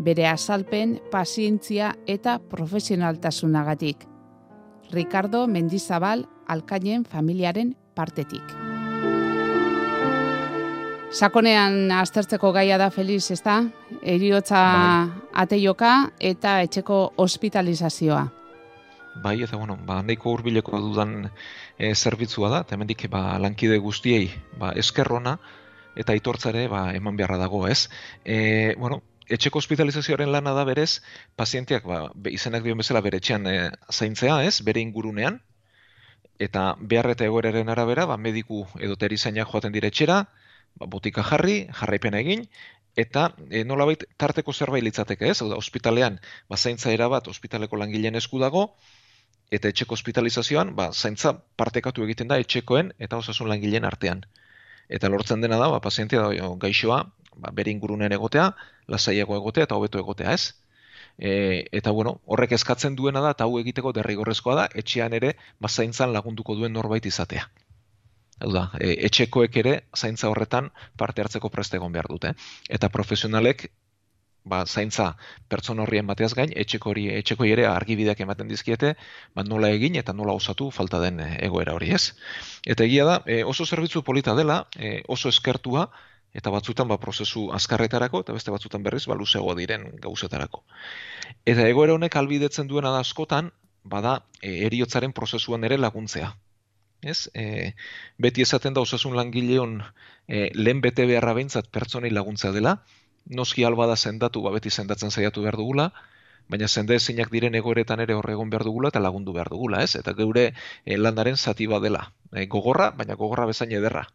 bere 0.03 0.27
azalpen, 0.27 0.97
pazientzia 1.13 1.93
eta 2.07 2.41
profesionaltasunagatik. 2.51 4.09
Ricardo 4.91 5.47
Mendizabal 5.47 6.27
alkainen 6.49 7.05
familiaren 7.05 7.77
partetik. 7.95 8.43
Sakonean 11.13 11.93
aztertzeko 11.93 12.51
gaia 12.53 12.79
da 12.81 12.91
Feliz, 12.91 13.31
ez 13.31 13.43
da? 13.45 13.61
Eriotza 14.03 14.59
bai. 14.59 15.25
ateioka 15.45 15.95
eta 16.19 16.61
etxeko 16.65 17.13
hospitalizazioa. 17.17 18.42
Bai, 19.15 19.43
eta 19.43 19.57
bueno, 19.57 19.77
ba, 19.87 20.01
neiko 20.03 20.33
urbileko 20.33 20.79
dudan 20.81 21.31
e, 21.79 21.95
zerbitzua 21.95 22.49
da, 22.49 22.61
eta 22.65 22.77
hemendik 22.77 23.05
ba, 23.13 23.39
lankide 23.39 23.77
guztiei 23.79 24.31
ba, 24.59 24.73
eskerrona 24.73 25.37
eta 25.97 26.15
aitortzare 26.17 26.67
ba, 26.73 26.87
eman 26.97 27.17
beharra 27.17 27.37
dago, 27.37 27.67
ez? 27.69 27.91
E, 28.25 28.75
bueno, 28.81 29.03
etxeko 29.29 29.61
hospitalizazioaren 29.61 30.33
lana 30.33 30.55
da 30.57 30.65
berez, 30.65 31.03
pazienteak 31.37 31.85
ba, 31.85 32.07
izenak 32.33 32.65
dion 32.65 32.81
bezala 32.81 33.03
bere 33.05 33.21
etxean 33.21 33.47
e, 33.47 33.57
zaintzea, 33.93 34.41
ez? 34.49 34.63
Bere 34.65 34.81
ingurunean, 34.81 35.43
eta 36.41 36.73
behar 36.81 37.11
eta 37.13 37.29
egoeraren 37.29 37.69
arabera, 37.69 38.07
ba, 38.09 38.17
mediku 38.17 38.65
edo 38.81 38.97
terizainak 38.97 39.53
joaten 39.53 39.77
dire 39.77 39.93
etxera, 39.93 40.23
ba, 40.81 40.89
botika 40.89 41.27
jarri, 41.29 41.67
jarraipen 41.81 42.17
egin, 42.17 42.49
eta 42.97 43.29
e, 43.51 43.63
nolabait 43.69 44.09
tarteko 44.17 44.57
zerbait 44.57 44.85
litzateke, 44.89 45.29
ez? 45.29 45.43
Hau 45.43 45.53
da, 45.53 45.61
ospitalean, 45.61 46.19
ba, 46.49 46.57
zaintza 46.57 46.97
erabat, 46.97 47.29
ospitaleko 47.29 47.77
langileen 47.77 48.17
esku 48.17 48.41
dago, 48.41 48.71
eta 49.53 49.69
etxeko 49.69 49.97
hospitalizazioan, 49.99 50.73
ba, 50.77 50.89
zaintza 50.93 51.35
partekatu 51.61 52.07
egiten 52.07 52.31
da 52.31 52.39
etxekoen 52.41 52.93
eta 53.07 53.19
osasun 53.21 53.51
langileen 53.53 53.85
artean. 53.85 54.25
Eta 54.89 55.11
lortzen 55.13 55.45
dena 55.45 55.59
da, 55.61 55.69
ba, 55.75 55.81
pazientia 55.85 56.25
da, 56.25 56.49
gaixoa, 56.65 57.03
ba, 57.37 57.53
bere 57.59 57.73
ingurunen 57.75 58.13
egotea, 58.17 58.51
lasaiago 58.89 59.37
egotea 59.37 59.69
eta 59.69 59.77
hobeto 59.77 60.01
egotea, 60.01 60.33
ez? 60.33 60.55
E, 61.19 61.33
eta 61.81 61.93
bueno, 61.93 62.17
horrek 62.25 62.57
eskatzen 62.57 62.97
duena 62.97 63.21
da, 63.21 63.35
eta 63.37 63.45
hau 63.45 63.59
egiteko 63.61 63.93
derrigorrezkoa 63.99 64.57
da, 64.63 64.65
etxean 64.85 65.13
ere, 65.21 65.35
ba, 65.61 65.69
zaintzan 65.69 66.17
lagunduko 66.17 66.57
duen 66.57 66.73
norbait 66.73 67.07
izatea. 67.13 67.45
Hau 68.43 68.51
da, 68.57 68.65
e, 68.81 68.97
etxekoek 69.11 69.61
ere 69.61 69.75
zaintza 69.97 70.33
horretan 70.33 70.73
parte 70.99 71.23
hartzeko 71.23 71.53
preste 71.53 71.77
egon 71.79 71.93
behar 71.93 72.09
dute. 72.11 72.33
Eta 72.73 72.89
profesionalek 72.89 73.69
ba, 74.45 74.65
zaintza 74.67 75.13
pertsona 75.49 75.85
horrien 75.85 76.07
bateaz 76.07 76.33
gain, 76.35 76.53
etxeko 76.65 76.91
hori 76.93 77.07
etxeko 77.15 77.47
ere 77.49 77.67
argibideak 77.71 78.21
ematen 78.25 78.49
dizkiete, 78.51 78.95
ba, 79.35 79.45
nola 79.47 79.71
egin 79.75 79.97
eta 80.01 80.13
nola 80.13 80.35
osatu 80.39 80.71
falta 80.71 81.01
den 81.03 81.21
e, 81.21 81.29
egoera 81.47 81.75
hori, 81.79 81.93
ez? 81.95 82.15
Eta 82.67 82.87
egia 82.89 83.07
da, 83.09 83.21
e, 83.27 83.43
oso 83.45 83.67
zerbitzu 83.67 84.03
polita 84.03 84.35
dela, 84.39 84.65
e, 84.77 85.01
oso 85.09 85.31
eskertua, 85.33 85.89
eta 86.35 86.51
batzutan 86.51 86.89
ba, 86.89 86.99
prozesu 86.99 87.49
azkarretarako, 87.55 88.23
eta 88.27 88.37
beste 88.37 88.55
batzutan 88.55 88.83
berriz, 88.83 89.05
ba, 89.07 89.19
luzeago 89.19 89.55
diren 89.59 89.91
gauzetarako. 90.03 90.65
Eta 91.45 91.69
egoera 91.69 91.99
honek 91.99 92.17
albidetzen 92.17 92.71
duena 92.71 92.95
da 92.95 93.03
askotan, 93.05 93.53
bada 93.83 94.21
eriotzaren 94.43 95.13
prozesuan 95.13 95.65
ere 95.67 95.79
laguntzea. 95.79 96.33
Ez? 97.03 97.27
E, 97.35 97.75
beti 98.23 98.45
esaten 98.45 98.77
da 98.77 98.83
osasun 98.85 99.17
langileon 99.19 99.81
e, 100.29 100.51
lehen 100.55 100.81
bete 100.85 101.07
beharra 101.11 101.35
behintzat 101.35 101.67
pertsonei 101.75 102.13
laguntza 102.15 102.53
dela, 102.55 102.77
noski 103.27 103.65
alba 103.65 103.87
da 103.87 103.97
sendatu, 103.97 104.43
ba 104.43 104.51
beti 104.51 104.71
sendatzen 104.71 105.11
saiatu 105.11 105.43
behar 105.43 105.57
dugula, 105.57 105.91
baina 106.49 106.69
sende 106.69 106.97
ezinak 106.99 107.31
diren 107.33 107.55
egoeretan 107.55 108.01
ere 108.05 108.15
horregon 108.19 108.51
behar 108.51 108.65
dugula 108.69 108.91
eta 108.93 109.01
lagundu 109.01 109.33
behar 109.33 109.51
dugula, 109.53 109.83
ez? 109.83 109.95
Eta 109.97 110.15
geure 110.19 110.51
e, 110.85 110.97
landaren 110.97 111.37
zati 111.37 111.67
dela. 111.67 112.13
E, 112.33 112.47
gogorra, 112.47 112.91
baina 112.91 113.15
gogorra 113.15 113.47
bezain 113.47 113.73
ederra. 113.73 114.07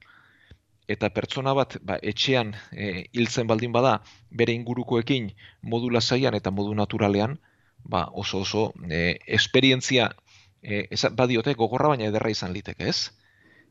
Eta 0.87 1.09
pertsona 1.09 1.53
bat 1.53 1.77
ba, 1.83 1.97
etxean 2.01 2.53
e, 2.71 3.07
hiltzen 3.13 3.47
baldin 3.47 3.71
bada 3.71 4.01
bere 4.31 4.53
ingurukoekin 4.53 5.31
modu 5.61 5.89
lasaian 5.89 6.35
eta 6.35 6.51
modu 6.51 6.75
naturalean, 6.75 7.39
ba, 7.83 8.07
oso 8.13 8.39
oso 8.39 8.73
e, 8.89 9.19
esperientzia 9.27 10.11
e, 10.61 10.87
badiote 11.11 11.53
gogorra 11.53 11.89
baina 11.95 12.07
ederra 12.11 12.31
izan 12.31 12.53
liteke, 12.53 12.87
ez? 12.87 13.11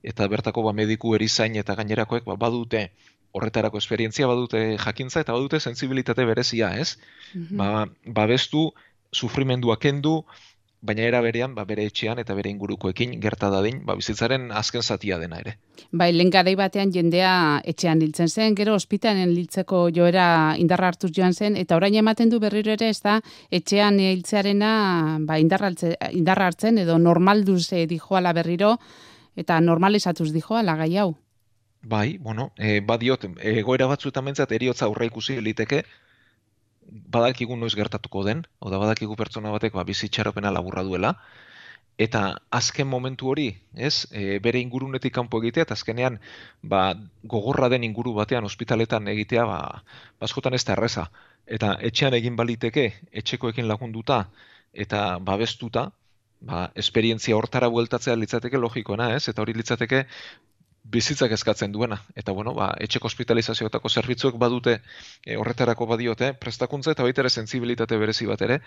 Eta 0.02 0.28
bertako 0.28 0.62
ba, 0.62 0.72
mediku 0.72 1.14
erizain 1.14 1.56
eta 1.56 1.74
gainerakoek 1.74 2.24
ba, 2.24 2.36
badute 2.36 2.90
horretarako 3.36 3.78
esperientzia 3.82 4.26
badute 4.30 4.64
jakintza 4.80 5.22
eta 5.22 5.36
badute 5.36 5.60
sensibilitate 5.60 6.24
berezia, 6.24 6.74
ez? 6.80 6.96
Mm 7.34 7.56
Ba, 7.56 7.86
babestu 8.06 8.70
sufrimendua 9.12 9.78
kendu, 9.78 10.22
baina 10.86 11.02
era 11.02 11.20
berean 11.24 11.54
ba, 11.54 11.64
bere 11.64 11.86
etxean 11.88 12.20
eta 12.22 12.34
bere 12.38 12.50
ingurukoekin 12.52 13.16
gerta 13.20 13.50
dadin, 13.50 13.82
ba, 13.86 13.96
bizitzaren 13.98 14.50
azken 14.52 14.82
zatia 14.82 15.18
dena 15.18 15.40
ere. 15.42 15.56
Bai, 15.90 16.12
lehen 16.12 16.30
batean 16.56 16.92
jendea 16.92 17.60
etxean 17.64 18.02
hiltzen 18.02 18.28
zen, 18.28 18.54
gero 18.54 18.74
ospitalen 18.74 19.30
hiltzeko 19.30 19.88
joera 19.90 20.54
indarra 20.58 20.88
hartuz 20.88 21.10
joan 21.16 21.34
zen, 21.34 21.56
eta 21.56 21.76
orain 21.76 21.94
ematen 21.94 22.30
du 22.30 22.40
berriro 22.40 22.72
ere, 22.72 22.88
ez 22.88 23.00
da, 23.00 23.20
etxean 23.50 23.98
hiltzearena 24.00 25.18
ba, 25.26 25.38
indarra, 25.38 25.72
indarra 26.12 26.46
hartzen, 26.46 26.78
edo 26.78 26.98
normalduz 26.98 27.72
eh, 27.72 27.86
dijoala 27.86 28.32
berriro, 28.32 28.76
eta 29.36 29.60
normalizatuz 29.60 30.32
dijoala 30.32 30.76
gai 30.76 30.96
hau. 30.98 31.14
Bai, 31.88 32.18
bueno, 32.18 32.52
e, 32.58 32.80
badiot, 32.80 33.24
egoera 33.46 33.86
batzuetan 33.86 34.24
mentzat 34.26 34.52
eriotza 34.56 34.86
aurra 34.86 35.06
ikusi 35.06 35.36
liteke, 35.46 35.84
badakigu 37.16 37.56
noiz 37.60 37.74
gertatuko 37.78 38.24
den, 38.26 38.40
oda 38.68 38.80
badakigu 38.82 39.14
pertsona 39.20 39.52
batek 39.54 39.76
ba, 39.78 39.84
bizitxaropena 39.90 40.50
laburra 40.56 40.82
duela, 40.88 41.12
eta 42.06 42.22
azken 42.58 42.90
momentu 42.90 43.30
hori, 43.30 43.46
ez, 43.88 43.94
e, 44.10 44.40
bere 44.46 44.64
ingurunetik 44.64 45.14
kanpo 45.14 45.38
egitea, 45.44 45.68
eta 45.68 45.78
azkenean 45.78 46.18
ba, 46.74 46.82
gogorra 47.36 47.70
den 47.72 47.86
inguru 47.86 48.16
batean 48.18 48.50
ospitaletan 48.50 49.06
egitea, 49.14 49.46
ba, 49.52 49.60
baskotan 50.20 50.58
ez 50.58 50.64
da 50.66 50.74
erreza. 50.74 51.06
Eta 51.46 51.76
etxean 51.90 52.18
egin 52.18 52.36
baliteke, 52.42 52.88
etxekoekin 53.22 53.70
lagunduta, 53.70 54.24
eta 54.74 55.06
babestuta, 55.30 55.90
ba, 56.50 56.66
esperientzia 56.74 57.38
hortara 57.38 57.70
bueltatzea 57.78 58.18
litzateke 58.18 58.58
logikoena, 58.58 59.12
ez? 59.14 59.28
Eta 59.30 59.46
hori 59.46 59.54
litzateke 59.54 60.06
bizitzak 60.90 61.32
eskatzen 61.32 61.72
duena. 61.72 61.98
Eta 62.14 62.32
bueno, 62.32 62.54
ba, 62.54 62.70
etxeko 62.82 63.08
hospitalizazioetako 63.10 63.90
zerbitzuek 63.90 64.38
badute 64.38 64.78
e, 65.24 65.36
horretarako 65.36 65.88
badiote, 65.90 66.32
prestakuntza 66.40 66.94
eta 66.94 67.06
baita 67.06 67.24
ere 67.24 67.30
sensibilitate 67.30 67.98
berezi 67.98 68.28
bat 68.30 68.42
ere, 68.46 68.60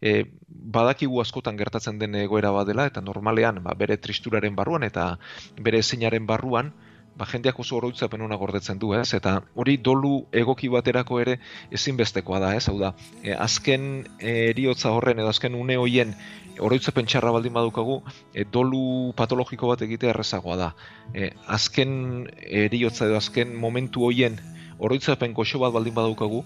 e, 0.00 0.14
badakigu 0.48 1.20
askotan 1.22 1.58
gertatzen 1.60 1.98
den 1.98 2.14
egoera 2.22 2.52
badela, 2.54 2.86
eta 2.90 3.02
normalean 3.04 3.62
ba, 3.64 3.74
bere 3.78 3.98
tristuraren 3.98 4.54
barruan 4.56 4.86
eta 4.86 5.14
bere 5.60 5.82
ezinaren 5.84 6.26
barruan, 6.30 6.72
ba, 7.16 7.26
jendeak 7.30 7.58
oso 7.60 7.76
oroitzapen 7.78 8.22
hona 8.24 8.36
gordetzen 8.40 8.78
du, 8.78 8.92
ez? 8.96 9.14
Eta 9.16 9.36
hori 9.54 9.76
dolu 9.88 10.26
egoki 10.32 10.68
baterako 10.72 11.20
ere 11.22 11.38
ezinbestekoa 11.74 12.40
da, 12.42 12.52
ez? 12.58 12.66
Hau 12.68 12.76
da, 12.80 12.94
e, 13.22 13.34
azken 13.34 14.04
eriotza 14.18 14.92
horren 14.94 15.22
edo 15.22 15.30
azken 15.30 15.54
une 15.58 15.78
hoien 15.80 16.14
oroitzapen 16.60 17.06
txarra 17.10 17.32
baldin 17.34 17.54
badukagu, 17.54 18.00
e, 18.34 18.44
dolu 18.44 19.12
patologiko 19.16 19.70
bat 19.70 19.82
egitea 19.86 20.14
errezagoa 20.14 20.60
da. 20.60 20.70
E, 21.14 21.32
azken 21.46 22.28
eriotza 22.44 23.08
edo 23.08 23.18
azken 23.20 23.54
momentu 23.56 24.06
hoien 24.08 24.40
oroitzapen 24.78 25.34
goxo 25.34 25.62
bat 25.62 25.74
baldin 25.74 25.94
badukagu, 25.94 26.44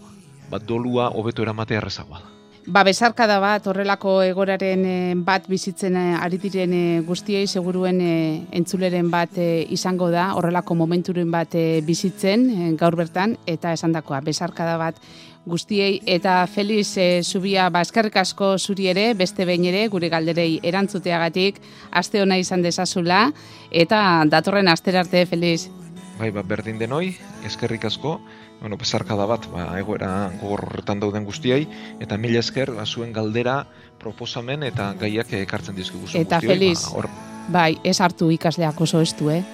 bat 0.50 0.64
dolua 0.64 1.12
hobeto 1.14 1.44
eramatea 1.44 1.80
errezagoa 1.82 2.24
da. 2.24 2.37
Ba, 2.66 2.82
bezarkada 2.84 3.38
bat, 3.40 3.66
horrelako 3.70 4.18
egoraren 4.26 4.82
eh, 4.84 5.14
bat 5.14 5.46
bizitzen 5.48 5.96
eh, 5.96 6.16
ari 6.18 6.40
diren 6.42 6.72
eh, 6.74 7.00
guztiei, 7.06 7.46
seguruen 7.46 8.00
entzuleren 8.02 9.08
bat 9.10 9.38
izango 9.38 10.10
da, 10.10 10.32
horrelako 10.36 10.74
momenturen 10.74 11.30
bat 11.30 11.54
bizitzen 11.86 12.76
gaur 12.76 12.96
bertan, 12.96 13.36
eta 13.46 13.72
esan 13.72 13.94
dakoa, 13.96 14.20
bezarkada 14.26 14.76
bat 14.80 15.00
guztiei. 15.48 16.00
Eta 16.06 16.46
Feliz 16.46 16.96
e, 16.96 17.22
Zubia 17.24 17.68
ba 17.70 17.80
asko 17.80 18.58
zuri 18.58 18.88
ere 18.88 19.14
beste 19.14 19.44
behin 19.44 19.64
ere 19.64 19.88
gure 19.88 20.08
galderei 20.08 20.60
erantzuteagatik 20.62 21.60
aste 21.90 22.22
ona 22.22 22.36
izan 22.36 22.62
desazula 22.62 23.32
eta 23.70 24.24
datorren 24.28 24.68
asterarte 24.68 25.24
Feliz 25.26 25.70
Bai, 26.18 26.32
ba, 26.34 26.42
berdin 26.42 26.80
denoi, 26.80 27.12
eskerrik 27.46 27.84
asko, 27.86 28.16
bueno, 28.58 28.76
bezarka 28.76 29.14
da 29.14 29.26
bat, 29.30 29.44
ba, 29.52 29.68
egoera 29.78 30.32
gogorretan 30.40 30.98
dauden 30.98 31.22
guztiei, 31.28 31.60
eta 32.02 32.18
mila 32.18 32.40
esker, 32.42 32.72
ba, 32.74 32.86
zuen 32.86 33.12
galdera, 33.14 33.60
proposamen 34.02 34.66
eta 34.66 34.90
gaiak 34.98 35.30
ekartzen 35.38 35.78
dizkigu 35.78 36.10
Eta 36.18 36.40
Feliz, 36.42 36.80
ba, 36.90 37.06
bai, 37.54 37.70
ez 37.86 38.00
hartu 38.02 38.32
ikasleak 38.34 38.80
oso 38.82 39.02
estu, 39.04 39.30
eh? 39.30 39.44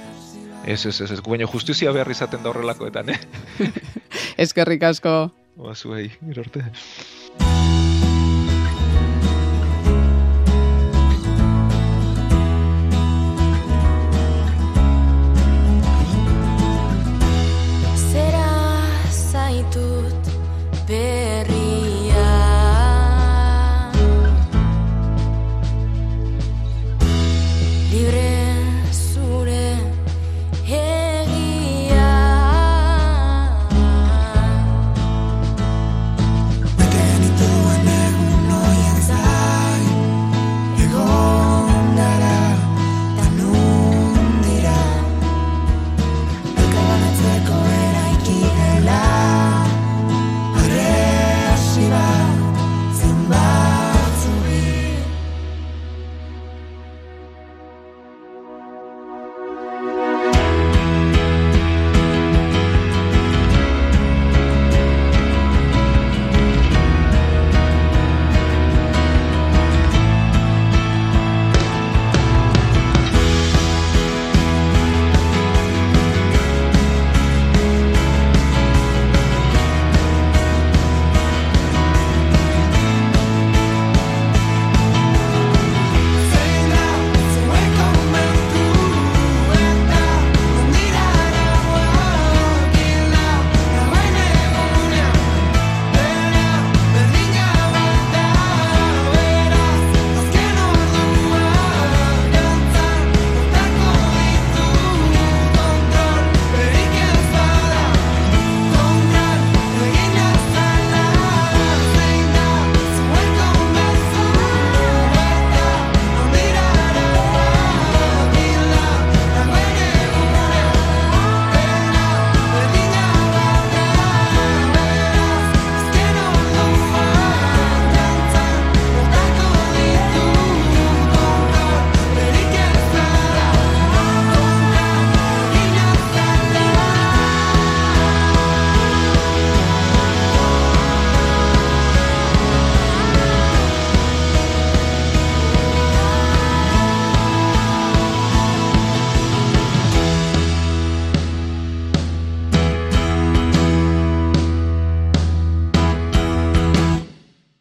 Ez, 0.64 0.86
ez, 0.86 0.96
ez, 1.04 1.10
ez, 1.10 1.20
baina 1.20 1.44
justizia 1.52 1.92
behar 1.92 2.08
izaten 2.10 2.40
da 2.42 2.48
horrelakoetan, 2.48 3.12
eh? 3.12 3.20
eskerrik 4.46 4.88
asko. 4.88 5.14
Oa 5.60 5.76
zuei, 5.76 6.08
irorte. 6.30 6.64